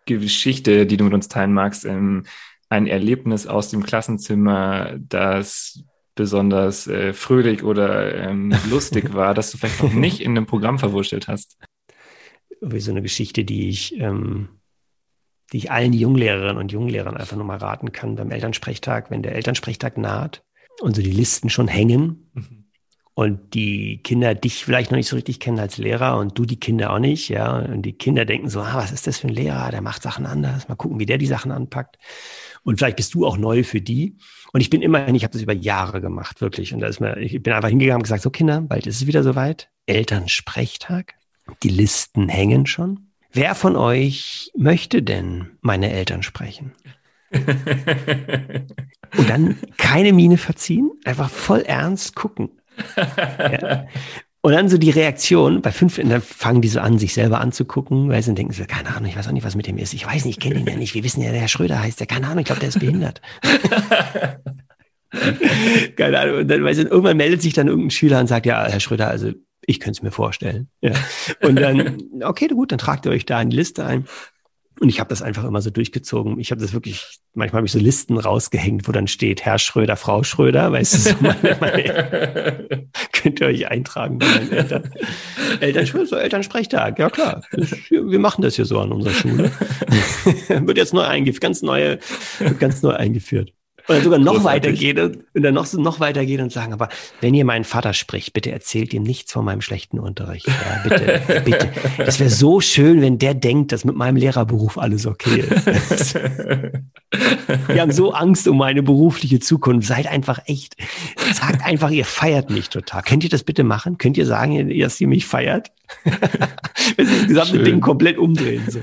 [0.07, 2.25] Geschichte, die du mit uns teilen magst, ähm,
[2.71, 5.85] ein Erlebnis aus dem Klassenzimmer, das
[6.15, 10.79] besonders äh, fröhlich oder ähm, lustig war, das du vielleicht noch nicht in einem Programm
[10.79, 11.59] verwurschtelt hast?
[12.63, 14.49] Wie so eine Geschichte, die ich, ähm,
[15.53, 19.35] die ich allen Junglehrerinnen und Junglehrern einfach nur mal raten kann beim Elternsprechtag, wenn der
[19.35, 20.43] Elternsprechtag naht
[20.81, 22.31] und so die Listen schon hängen.
[22.33, 22.62] Mhm
[23.15, 26.59] und die Kinder dich vielleicht noch nicht so richtig kennen als Lehrer und du die
[26.59, 27.59] Kinder auch nicht, ja.
[27.59, 29.71] Und die Kinder denken so, ah, was ist das für ein Lehrer?
[29.71, 30.69] Der macht Sachen anders.
[30.69, 31.99] Mal gucken, wie der die Sachen anpackt.
[32.63, 34.17] Und vielleicht bist du auch neu für die.
[34.53, 36.73] Und ich bin immerhin, ich habe das über Jahre gemacht, wirklich.
[36.73, 39.07] Und da ist mir, ich bin einfach hingegangen und gesagt, so Kinder, bald ist es
[39.07, 39.69] wieder soweit.
[39.85, 41.15] Elternsprechtag.
[41.63, 43.09] Die Listen hängen schon.
[43.31, 46.73] Wer von euch möchte denn meine Eltern sprechen?
[47.33, 52.51] und dann keine Miene verziehen, einfach voll ernst gucken
[52.97, 53.87] ja.
[54.45, 58.09] Und dann so die Reaktion, bei fünf, dann fangen die so an, sich selber anzugucken,
[58.09, 59.95] weil sie denken so, keine Ahnung, ich weiß auch nicht, was mit dem ist.
[59.95, 60.95] Ich weiß nicht, ich kenne ihn ja nicht.
[60.95, 63.23] Wir wissen ja, der Herr Schröder heißt ja, keine Ahnung, ich glaube, der ist behindert.
[65.97, 66.39] keine Ahnung.
[66.39, 69.07] Und dann, weil sie, irgendwann meldet sich dann irgendein Schüler und sagt, ja, Herr Schröder,
[69.07, 69.31] also
[69.65, 70.69] ich könnte es mir vorstellen.
[70.81, 70.91] Ja.
[71.41, 74.07] Und dann, okay, gut, dann tragt ihr euch da in die Liste ein.
[74.83, 76.41] Und ich habe das einfach immer so durchgezogen.
[76.41, 79.95] Ich habe das wirklich, manchmal habe ich so Listen rausgehängt, wo dann steht Herr Schröder,
[79.95, 84.93] Frau Schröder, weißt du, so meine, meine, könnt ihr euch eintragen bei meinen Eltern.
[85.61, 87.45] Eltern, so Elternsprechtag, ja klar.
[87.91, 89.53] Wir machen das hier so an unserer Schule.
[90.49, 92.01] wird jetzt neu eingeführt, ganz neue,
[92.59, 93.53] ganz neu eingeführt.
[93.89, 96.89] Oder sogar noch weitergehen und, und dann noch, noch weitergehen und sagen, aber
[97.21, 100.47] wenn ihr meinen Vater spricht, bitte erzählt ihm nichts von meinem schlechten Unterricht.
[100.47, 101.69] Ja, bitte, bitte.
[101.99, 106.15] Das wäre so schön, wenn der denkt, dass mit meinem Lehrerberuf alles okay ist.
[107.69, 109.87] Wir haben so Angst um meine berufliche Zukunft.
[109.87, 110.77] Seid einfach echt.
[111.35, 113.03] Sagt einfach, ihr feiert mich total.
[113.03, 113.99] Könnt ihr das bitte machen?
[113.99, 115.73] Könnt ihr sagen, dass ihr mich feiert?
[116.97, 117.65] Wenn Sie das gesamte Schön.
[117.65, 118.63] Ding komplett umdrehen.
[118.69, 118.81] So.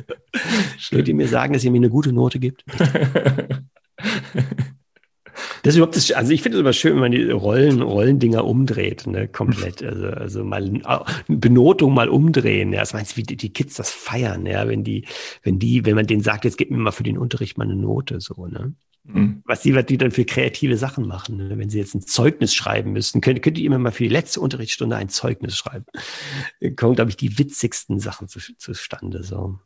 [0.90, 2.64] Könnt ihr mir sagen, dass ihr mir eine gute Note gibt?
[5.64, 8.46] Das ist überhaupt das, also ich finde es immer schön, wenn man die Rollen, Rollendinger
[8.46, 9.84] umdreht, ne, komplett.
[9.90, 12.74] Also, also mal eine Benotung mal umdrehen.
[12.74, 15.06] Ja, das meinst du, wie die, die Kids das feiern, ja, wenn die,
[15.42, 17.76] wenn die, wenn man denen sagt, jetzt gib mir mal für den Unterricht mal eine
[17.76, 18.74] Note, so, ne?
[19.04, 19.42] Mhm.
[19.46, 21.58] Was die, was die dann für kreative Sachen machen, ne?
[21.58, 24.42] wenn sie jetzt ein Zeugnis schreiben müssten, könnt, könnt ihr immer mal für die letzte
[24.42, 25.86] Unterrichtsstunde ein Zeugnis schreiben.
[26.76, 29.60] Kommen, glaube ich, die witzigsten Sachen zu, zustande, so.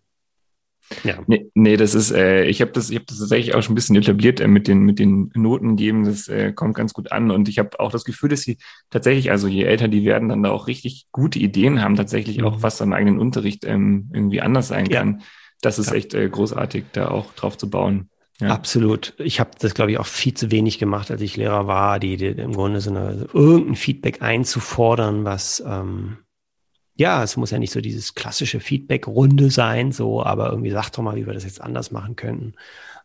[1.03, 1.19] Ja.
[1.27, 3.75] Nee, nee, das ist, äh, ich habe das, ich habe das tatsächlich auch schon ein
[3.75, 6.05] bisschen etabliert äh, mit den mit den Noten geben.
[6.05, 8.57] Das äh, kommt ganz gut an und ich habe auch das Gefühl, dass sie
[8.89, 12.45] tatsächlich, also je älter die werden, dann da auch richtig gute Ideen haben, tatsächlich mhm.
[12.45, 15.19] auch was am eigenen Unterricht ähm, irgendwie anders sein kann.
[15.19, 15.25] Ja.
[15.61, 15.95] Das ist ja.
[15.95, 18.09] echt äh, großartig, da auch drauf zu bauen.
[18.39, 18.49] Ja.
[18.49, 19.13] Absolut.
[19.19, 22.17] Ich habe das, glaube ich, auch viel zu wenig gemacht, als ich Lehrer war, die,
[22.17, 26.17] die im Grunde so eine, irgendein Feedback einzufordern, was ähm,
[26.95, 31.03] ja, es muss ja nicht so dieses klassische Feedback-Runde sein, so, aber irgendwie sagt doch
[31.03, 32.53] mal, wie wir das jetzt anders machen könnten.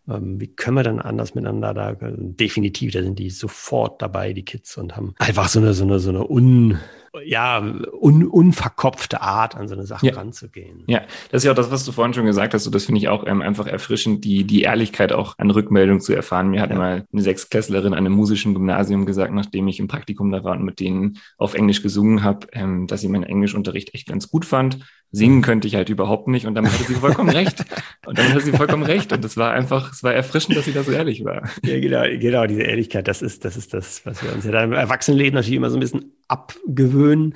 [0.09, 1.97] Ähm, wie können wir dann anders miteinander da?
[2.01, 5.99] Definitiv, da sind die sofort dabei, die Kids, und haben einfach so eine, so eine,
[5.99, 6.79] so eine un,
[7.25, 10.15] ja, un, unverkopfte Art, an so eine Sache ja.
[10.15, 10.85] ranzugehen.
[10.87, 12.65] Ja, das ist ja auch das, was du vorhin schon gesagt hast.
[12.65, 16.13] So, das finde ich auch ähm, einfach erfrischend, die, die Ehrlichkeit auch an Rückmeldung zu
[16.13, 16.51] erfahren.
[16.51, 16.77] Mir hat ja.
[16.77, 20.65] mal eine Sechsklässlerin an einem musischen Gymnasium gesagt, nachdem ich im Praktikum da war und
[20.65, 24.79] mit denen auf Englisch gesungen habe, ähm, dass sie meinen Englischunterricht echt ganz gut fand
[25.11, 27.65] Singen könnte ich halt überhaupt nicht und damit hatte sie vollkommen recht.
[28.05, 29.13] Und damit hatte sie vollkommen recht.
[29.13, 31.49] Und es war einfach, es war erfrischend, dass sie da so ehrlich war.
[31.65, 34.65] Ja, genau, genau, diese Ehrlichkeit, das ist, das ist das, was wir uns ja da
[34.65, 37.35] im Erwachsenenleben natürlich immer so ein bisschen abgewöhnen.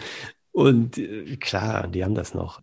[0.53, 2.61] Und äh, klar, die haben das noch.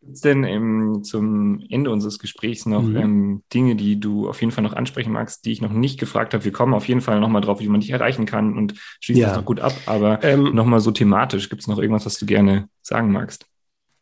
[0.00, 2.96] Gibt es denn ähm, zum Ende unseres Gesprächs noch mhm.
[2.96, 6.34] ähm, Dinge, die du auf jeden Fall noch ansprechen magst, die ich noch nicht gefragt
[6.34, 6.44] habe?
[6.44, 9.28] Wir kommen auf jeden Fall nochmal drauf, wie man dich erreichen kann und schließen ja.
[9.28, 9.72] das noch gut ab.
[9.86, 13.46] Aber ähm, nochmal so thematisch, gibt es noch irgendwas, was du gerne sagen magst?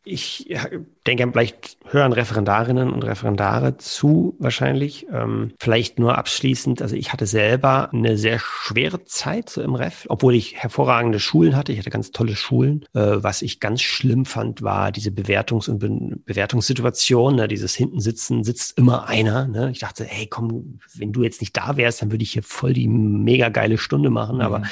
[0.05, 0.53] Ich
[1.07, 5.07] denke, vielleicht hören Referendarinnen und Referendare zu, wahrscheinlich.
[5.11, 6.81] Ähm, vielleicht nur abschließend.
[6.81, 11.55] Also ich hatte selber eine sehr schwere Zeit so im Ref, obwohl ich hervorragende Schulen
[11.55, 11.71] hatte.
[11.71, 12.85] Ich hatte ganz tolle Schulen.
[12.93, 15.89] Äh, was ich ganz schlimm fand, war diese Bewertungs- und Be
[16.25, 17.35] Bewertungssituation.
[17.35, 17.47] Ne?
[17.47, 19.47] Dieses hinten sitzen, sitzt immer einer.
[19.47, 19.71] Ne?
[19.71, 22.73] Ich dachte, hey, komm, wenn du jetzt nicht da wärst, dann würde ich hier voll
[22.73, 24.37] die mega geile Stunde machen.
[24.37, 24.41] Mhm.
[24.41, 24.63] Aber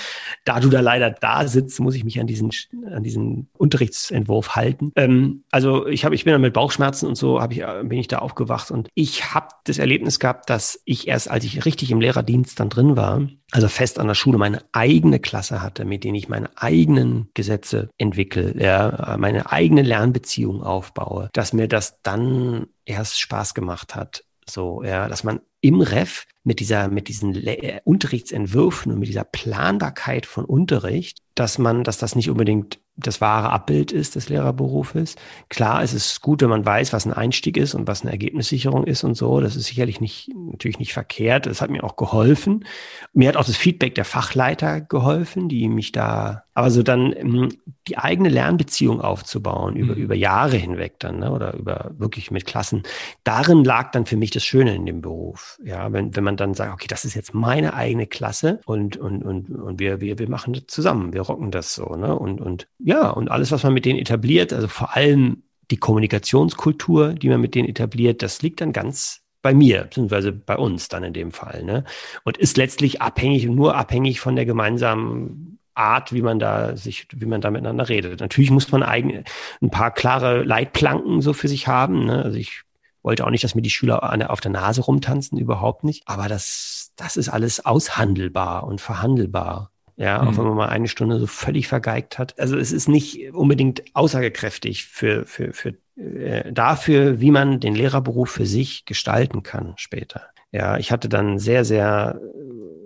[0.43, 2.51] da du da leider da sitzt, muss ich mich an diesen,
[2.93, 4.91] an diesen Unterrichtsentwurf halten.
[4.95, 5.20] Ähm,
[5.51, 8.07] also ich habe ich bin dann mit Bauchschmerzen und so hab ich, äh, bin ich
[8.07, 12.01] da aufgewacht und ich habe das Erlebnis gehabt, dass ich erst, als ich richtig im
[12.01, 16.15] Lehrerdienst dann drin war, also fest an der Schule meine eigene Klasse hatte, mit denen
[16.15, 23.19] ich meine eigenen Gesetze entwickle, ja, meine eigene Lernbeziehung aufbaue, dass mir das dann erst
[23.19, 24.24] Spaß gemacht hat.
[24.49, 29.24] So, ja, dass man im Ref mit dieser, mit diesen Le Unterrichtsentwürfen und mit dieser
[29.24, 35.15] Planbarkeit von Unterricht, dass man, dass das nicht unbedingt das wahre Abbild ist des Lehrerberufes.
[35.49, 38.85] Klar, es ist gut, wenn man weiß, was ein Einstieg ist und was eine Ergebnissicherung
[38.85, 39.39] ist und so.
[39.39, 41.45] Das ist sicherlich nicht, natürlich nicht verkehrt.
[41.45, 42.65] Das hat mir auch geholfen.
[43.13, 47.49] Mir hat auch das Feedback der Fachleiter geholfen, die mich da, aber so dann ähm,
[47.87, 50.01] die eigene Lernbeziehung aufzubauen über, mhm.
[50.01, 52.83] über Jahre hinweg dann, ne, oder über wirklich mit Klassen.
[53.23, 55.59] Darin lag dann für mich das Schöne in dem Beruf.
[55.63, 59.23] Ja, wenn, wenn man dann sagt, okay, das ist jetzt meine eigene Klasse und, und,
[59.23, 61.13] und, und wir, wir, wir machen das zusammen.
[61.13, 64.51] Wir rocken das so, ne, und, und, ja, und alles, was man mit denen etabliert,
[64.53, 69.53] also vor allem die Kommunikationskultur, die man mit denen etabliert, das liegt dann ganz bei
[69.53, 71.63] mir, beziehungsweise bei uns dann in dem Fall.
[71.63, 71.83] Ne?
[72.23, 75.50] Und ist letztlich abhängig, nur abhängig von der gemeinsamen
[75.82, 78.19] Art, wie man da sich, wie man da miteinander redet.
[78.19, 79.23] Natürlich muss man eigene,
[79.61, 82.05] ein paar klare Leitplanken so für sich haben.
[82.05, 82.23] Ne?
[82.23, 82.63] Also ich
[83.03, 86.03] wollte auch nicht, dass mir die Schüler auf der Nase rumtanzen, überhaupt nicht.
[86.05, 89.71] Aber das, das ist alles aushandelbar und verhandelbar.
[89.97, 90.27] Ja, mhm.
[90.27, 92.39] auch wenn man mal eine Stunde so völlig vergeigt hat.
[92.39, 98.32] Also es ist nicht unbedingt aussagekräftig für, für, für äh, dafür, wie man den Lehrerberuf
[98.32, 100.23] für sich gestalten kann später.
[100.51, 102.19] Ja, ich hatte dann sehr, sehr,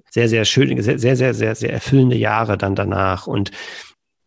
[0.09, 3.51] sehr, sehr schöne, sehr, sehr, sehr, sehr, sehr erfüllende Jahre dann danach und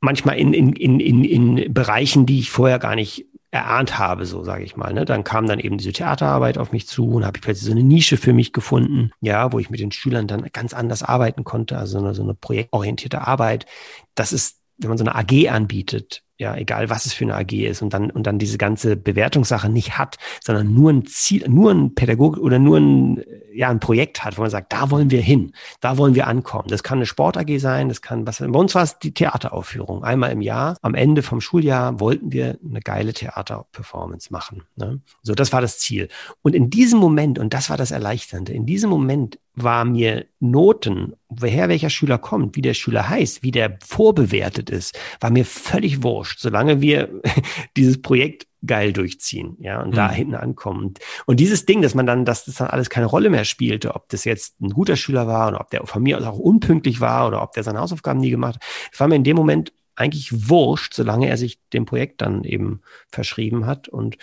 [0.01, 4.45] manchmal in, in, in, in, in Bereichen, die ich vorher gar nicht erahnt habe, so
[4.45, 4.93] sage ich mal.
[4.93, 5.05] Ne?
[5.05, 7.83] Dann kam dann eben diese Theaterarbeit auf mich zu und habe ich plötzlich so eine
[7.83, 11.79] Nische für mich gefunden, ja, wo ich mit den Schülern dann ganz anders arbeiten konnte,
[11.79, 13.65] also so eine, so eine projektorientierte Arbeit.
[14.15, 17.53] Das ist, wenn man so eine AG anbietet, ja, egal was es für eine AG
[17.53, 21.73] ist und dann, und dann diese ganze Bewertungssache nicht hat, sondern nur ein Ziel, nur
[21.73, 23.25] ein Pädagog oder nur ein,
[23.59, 26.69] ja, ein Projekt hat, wo man sagt, da wollen wir hin, da wollen wir ankommen.
[26.69, 30.05] Das kann eine Sport AG sein, das kann, was, bei uns war es die Theateraufführung.
[30.05, 34.63] Einmal im Jahr, am Ende vom Schuljahr wollten wir eine geile Theaterperformance machen.
[34.77, 35.01] Ne?
[35.23, 36.09] So, das war das Ziel.
[36.43, 41.15] Und in diesem Moment, und das war das Erleichternde, in diesem Moment war mir Noten,
[41.29, 46.05] woher welcher Schüler kommt, wie der Schüler heißt, wie der vorbewertet ist, war mir völlig
[46.05, 47.21] wurscht, solange wir
[47.77, 49.95] dieses Projekt geil durchziehen, ja, und mhm.
[49.95, 50.95] da hinten ankommen.
[51.27, 54.09] Und dieses Ding, dass man dann, dass das dann alles keine Rolle mehr spielte, ob
[54.09, 57.29] das jetzt ein guter Schüler war oder ob der von mir aus auch unpünktlich war
[57.29, 60.49] oder ob der seine Hausaufgaben nie gemacht hat, das war mir in dem Moment eigentlich
[60.49, 63.89] wurscht, solange er sich dem Projekt dann eben verschrieben hat.
[63.89, 64.17] Und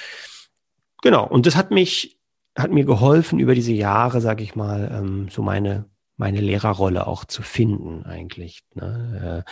[1.01, 2.15] genau, und das hat mich
[2.57, 5.85] hat mir geholfen, über diese Jahre, sage ich mal, ähm, so meine,
[6.17, 8.63] meine Lehrerrolle auch zu finden eigentlich.
[8.73, 9.43] Ne?
[9.45, 9.51] Äh,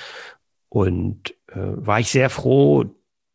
[0.70, 2.86] und äh, war ich sehr froh,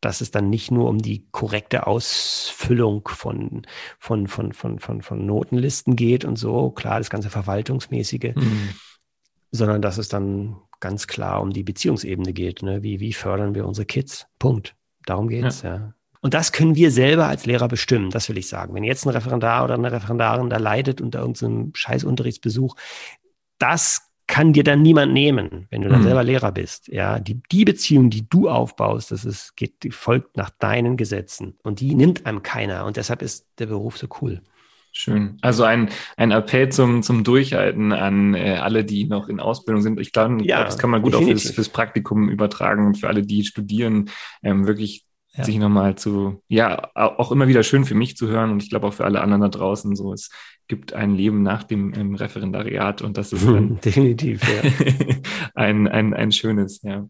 [0.01, 3.67] dass es dann nicht nur um die korrekte Ausfüllung von,
[3.99, 8.71] von, von, von, von, von Notenlisten geht und so, klar, das ganze Verwaltungsmäßige, mhm.
[9.51, 12.63] sondern dass es dann ganz klar um die Beziehungsebene geht.
[12.63, 12.83] Ne?
[12.83, 14.27] Wie, wie fördern wir unsere Kids?
[14.39, 14.77] Punkt.
[15.05, 15.75] Darum geht's, ja.
[15.75, 15.95] ja.
[16.21, 18.75] Und das können wir selber als Lehrer bestimmen, das will ich sagen.
[18.75, 22.75] Wenn jetzt ein Referendar oder eine Referendarin da leidet unter irgendeinem Scheißunterrichtsbesuch,
[23.59, 26.05] das kann dir dann niemand nehmen, wenn du dann mhm.
[26.05, 26.87] selber Lehrer bist.
[26.89, 31.59] Ja, die, die Beziehung, die du aufbaust, das ist, geht, die folgt nach deinen Gesetzen.
[31.65, 32.85] Und die nimmt einem keiner.
[32.85, 34.43] Und deshalb ist der Beruf so cool.
[34.93, 35.39] Schön.
[35.41, 39.99] Also ein, ein Appell zum, zum Durchhalten an äh, alle, die noch in Ausbildung sind.
[39.99, 41.37] Ich glaube, ja, das kann man gut definitiv.
[41.37, 44.11] auch fürs, fürs Praktikum übertragen und für alle, die studieren,
[44.43, 45.45] ähm, wirklich ja.
[45.45, 48.87] sich nochmal zu, ja, auch immer wieder schön für mich zu hören und ich glaube
[48.89, 50.31] auch für alle anderen da draußen so, es
[50.69, 54.71] gibt ein Leben nach dem im Referendariat und das ist dann definitiv ja.
[55.55, 57.09] ein, ein, ein schönes, ja.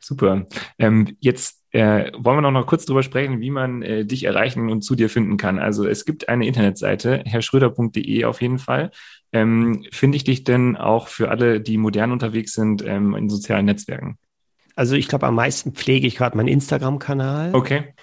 [0.00, 0.46] Super.
[0.78, 4.68] Ähm, jetzt äh, wollen wir noch, noch kurz drüber sprechen, wie man äh, dich erreichen
[4.70, 5.58] und zu dir finden kann.
[5.58, 8.90] Also es gibt eine Internetseite, herrschröder.de auf jeden Fall.
[9.32, 13.66] Ähm, Finde ich dich denn auch für alle, die modern unterwegs sind, ähm, in sozialen
[13.66, 14.18] Netzwerken?
[14.74, 17.54] Also ich glaube, am meisten pflege ich gerade meinen Instagram-Kanal.
[17.54, 17.94] Okay.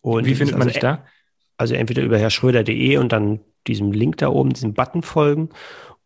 [0.00, 1.04] Und Wie findet man also, dich da?
[1.58, 5.50] Also entweder über herrschröder.de und dann diesem Link da oben, diesem Button folgen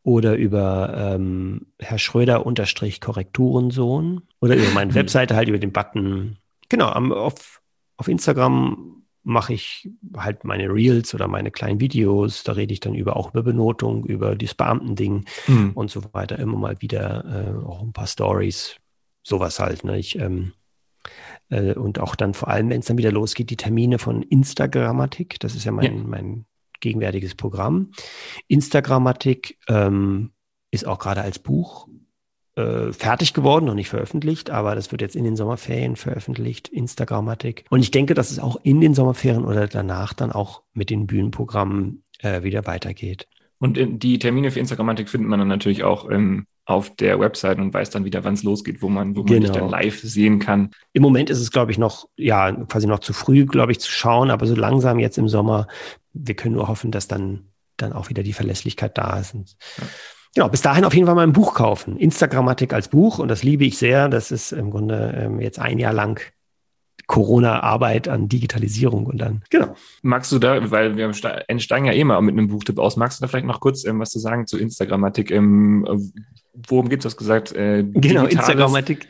[0.03, 6.39] oder über ähm, Herr Schröder unterstrich Korrekturensohn oder über meine Webseite halt über den Button.
[6.69, 7.63] Genau, am, auf,
[7.97, 12.45] auf Instagram mache ich halt meine Reels oder meine kleinen Videos.
[12.45, 15.73] Da rede ich dann über auch über Benotung, über das Beamtending mhm.
[15.73, 16.39] und so weiter.
[16.39, 18.77] Immer mal wieder äh, auch ein paar Stories
[19.23, 19.85] sowas halt.
[19.85, 19.99] Ne?
[19.99, 20.53] Ich, ähm,
[21.49, 25.41] äh, und auch dann vor allem, wenn es dann wieder losgeht, die Termine von Instagrammatik.
[25.41, 26.05] Das ist ja mein, ja.
[26.05, 26.45] mein
[26.85, 27.91] gegenwärtiges Programm.
[28.47, 30.30] Instagrammatik ähm,
[30.70, 31.89] ist auch gerade als Buch
[32.57, 37.64] äh, fertig geworden, noch nicht veröffentlicht, aber das wird jetzt in den Sommerferien veröffentlicht, Instagrammatik.
[37.70, 41.07] Und ich denke, dass es auch in den Sommerferien oder danach dann auch mit den
[41.07, 43.26] Bühnenprogrammen äh, wieder weitergeht.
[43.59, 47.74] Und die Termine für Instagrammatik findet man dann natürlich auch ähm, auf der Website und
[47.74, 49.41] weiß dann wieder, wann es losgeht, wo man, wo man genau.
[49.41, 50.70] dich dann live sehen kann.
[50.93, 53.91] Im Moment ist es, glaube ich, noch, ja, quasi noch zu früh, glaube ich, zu
[53.91, 55.66] schauen, aber so langsam jetzt im Sommer,
[56.15, 59.35] wir können nur hoffen, dass dann, dann auch wieder die Verlässlichkeit da ist.
[59.35, 59.85] Und, ja.
[60.35, 61.97] Genau, bis dahin auf jeden Fall mal ein Buch kaufen.
[61.97, 64.09] Instagrammatik als Buch und das liebe ich sehr.
[64.09, 66.21] Das ist im Grunde ähm, jetzt ein Jahr lang
[67.07, 69.77] Corona-Arbeit an Digitalisierung und dann, genau.
[70.03, 73.23] Magst du da, weil wir steigen ja eh mal mit einem Buchtipp aus, magst du
[73.23, 75.31] da vielleicht noch kurz ähm, was zu sagen zu Instagrammatik?
[75.31, 75.87] Ähm,
[76.55, 77.53] worum geht es, was gesagt?
[77.53, 79.07] Äh, genau, Instagrammatik.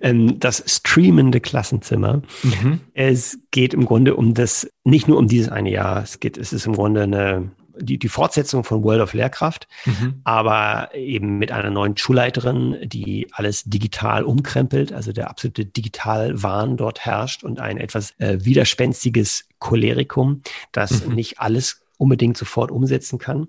[0.00, 2.22] Ähm, das streamende Klassenzimmer.
[2.42, 2.80] Mhm.
[2.94, 6.52] Es geht im Grunde um das, nicht nur um dieses eine Jahr, es geht, es
[6.52, 7.50] ist im Grunde eine
[7.80, 10.20] die, die Fortsetzung von World of Lehrkraft, mhm.
[10.24, 17.04] aber eben mit einer neuen Schulleiterin, die alles digital umkrempelt, also der absolute Digitalwahn dort
[17.04, 20.42] herrscht und ein etwas äh, widerspenstiges Cholerikum,
[20.72, 21.14] das mhm.
[21.14, 23.48] nicht alles unbedingt sofort umsetzen kann.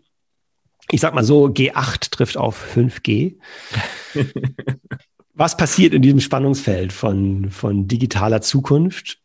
[0.91, 3.35] Ich sag mal so, G8 trifft auf 5G.
[5.39, 9.19] Was passiert in diesem Spannungsfeld von, von digitaler Zukunft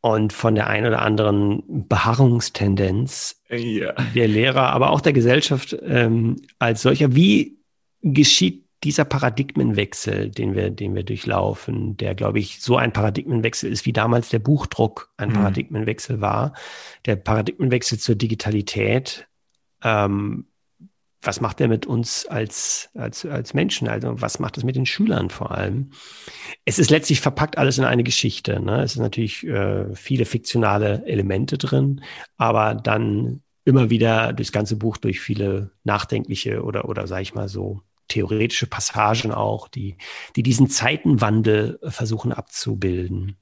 [0.00, 3.92] und von der ein oder anderen Beharrungstendenz ja.
[4.14, 7.14] der Lehrer, aber auch der Gesellschaft ähm, als solcher.
[7.14, 7.58] Wie
[8.00, 13.84] geschieht dieser Paradigmenwechsel, den wir, den wir durchlaufen, der, glaube ich, so ein Paradigmenwechsel ist,
[13.84, 15.34] wie damals der Buchdruck ein mhm.
[15.34, 16.54] Paradigmenwechsel war,
[17.04, 19.28] der Paradigmenwechsel zur Digitalität,
[19.84, 20.46] ähm,
[21.20, 23.88] was macht er mit uns als, als, als Menschen?
[23.88, 25.90] Also was macht es mit den Schülern vor allem?
[26.64, 28.60] Es ist letztlich verpackt alles in eine Geschichte.
[28.60, 28.82] Ne?
[28.82, 32.02] Es sind natürlich äh, viele fiktionale Elemente drin,
[32.36, 37.48] aber dann immer wieder durchs ganze Buch durch viele nachdenkliche oder, oder sage ich mal
[37.48, 39.96] so, theoretische Passagen auch, die,
[40.36, 43.36] die diesen Zeitenwandel versuchen abzubilden.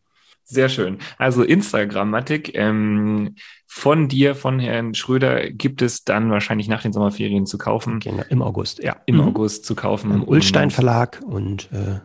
[0.49, 0.99] Sehr schön.
[1.19, 3.35] Also Instagrammatik ähm,
[3.67, 7.99] von dir, von Herrn Schröder, gibt es dann wahrscheinlich nach den Sommerferien zu kaufen.
[7.99, 8.97] Genau, im August, ja.
[9.07, 9.23] Im mhm.
[9.23, 10.13] August zu kaufen.
[10.13, 11.99] Im Ulstein Verlag und äh,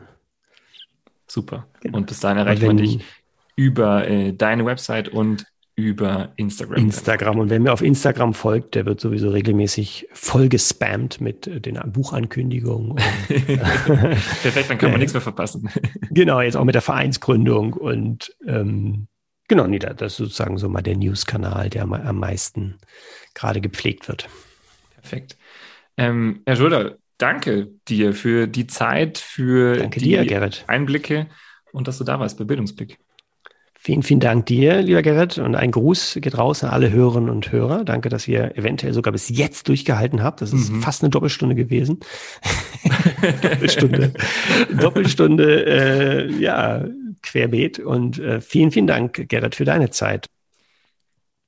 [1.28, 1.68] super.
[1.82, 2.00] Genau.
[2.00, 3.06] Und bis dahin erreicht man dich
[3.56, 6.78] über äh, deine Website und über Instagram.
[6.78, 7.39] Instagram.
[7.39, 11.80] Und wer mir auf Instagram folgt, der wird sowieso regelmäßig voll gespammt mit äh, den
[11.91, 12.95] Buchankündigungen.
[13.28, 15.69] Perfekt, dann kann man nichts mehr verpassen.
[16.13, 19.07] Genau, jetzt auch mit der Vereinsgründung und ähm,
[19.47, 22.78] genau, nee, das ist sozusagen so mal der News-Kanal, der am meisten
[23.34, 24.28] gerade gepflegt wird.
[24.95, 25.38] Perfekt.
[25.95, 31.28] Ähm, Herr Schröder, danke dir für die Zeit, für danke die dir, Einblicke
[31.72, 32.99] und dass du da warst bei Bildungsblick.
[33.84, 35.40] Vielen, vielen Dank dir, lieber Gerrit.
[35.40, 37.84] Und ein Gruß geht raus an alle Hörerinnen und Hörer.
[37.84, 40.40] Danke, dass ihr eventuell sogar bis jetzt durchgehalten habt.
[40.42, 40.84] Das ist mhm.
[40.84, 42.00] fast eine Doppelstunde gewesen.
[43.42, 44.14] Doppelstunde.
[44.80, 46.86] Doppelstunde, äh, ja,
[47.24, 47.80] querbeet.
[47.80, 50.28] Und äh, vielen, vielen Dank, Gerrit, für deine Zeit.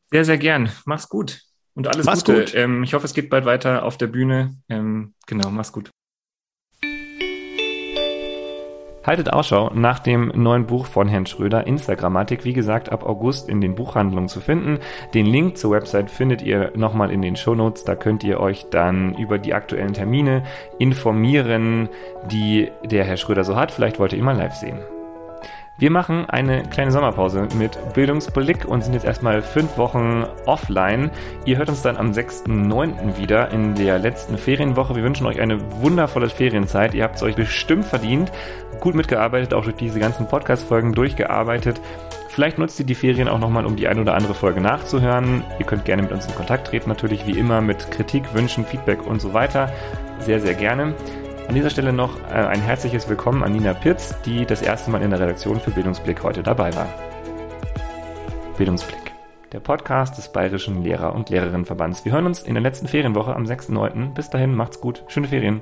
[0.09, 0.71] Sehr, sehr gern.
[0.85, 1.43] Mach's gut.
[1.75, 2.45] Und alles mach's Gute.
[2.45, 2.55] Gut.
[2.55, 4.55] Ähm, ich hoffe, es geht bald weiter auf der Bühne.
[4.69, 5.91] Ähm, genau, mach's gut.
[9.03, 13.59] Haltet Ausschau nach dem neuen Buch von Herrn Schröder, Instagrammatik, wie gesagt, ab August in
[13.59, 14.79] den Buchhandlungen zu finden.
[15.13, 17.83] Den Link zur Website findet ihr nochmal in den Shownotes.
[17.83, 20.43] Da könnt ihr euch dann über die aktuellen Termine
[20.79, 21.89] informieren,
[22.31, 23.71] die der Herr Schröder so hat.
[23.71, 24.79] Vielleicht wollt ihr ihn mal live sehen.
[25.79, 31.09] Wir machen eine kleine Sommerpause mit Bildungsblick und sind jetzt erstmal fünf Wochen offline.
[31.45, 33.17] Ihr hört uns dann am 6.9.
[33.17, 34.95] wieder in der letzten Ferienwoche.
[34.95, 36.93] Wir wünschen euch eine wundervolle Ferienzeit.
[36.93, 38.31] Ihr habt es euch bestimmt verdient.
[38.81, 41.81] Gut mitgearbeitet, auch durch diese ganzen Podcast-Folgen durchgearbeitet.
[42.29, 45.43] Vielleicht nutzt ihr die Ferien auch nochmal, um die ein oder andere Folge nachzuhören.
[45.57, 49.05] Ihr könnt gerne mit uns in Kontakt treten, natürlich wie immer mit Kritik, Wünschen, Feedback
[49.07, 49.71] und so weiter.
[50.19, 50.93] Sehr, sehr gerne.
[51.53, 55.03] An dieser Stelle noch äh, ein herzliches Willkommen an Nina Pirz, die das erste Mal
[55.03, 56.87] in der Redaktion für Bildungsblick heute dabei war.
[58.57, 59.11] Bildungsblick,
[59.51, 62.05] der Podcast des Bayerischen Lehrer- und Lehrerinnenverbands.
[62.05, 64.15] Wir hören uns in der letzten Ferienwoche am 6.9.
[64.15, 65.61] Bis dahin, macht's gut, schöne Ferien.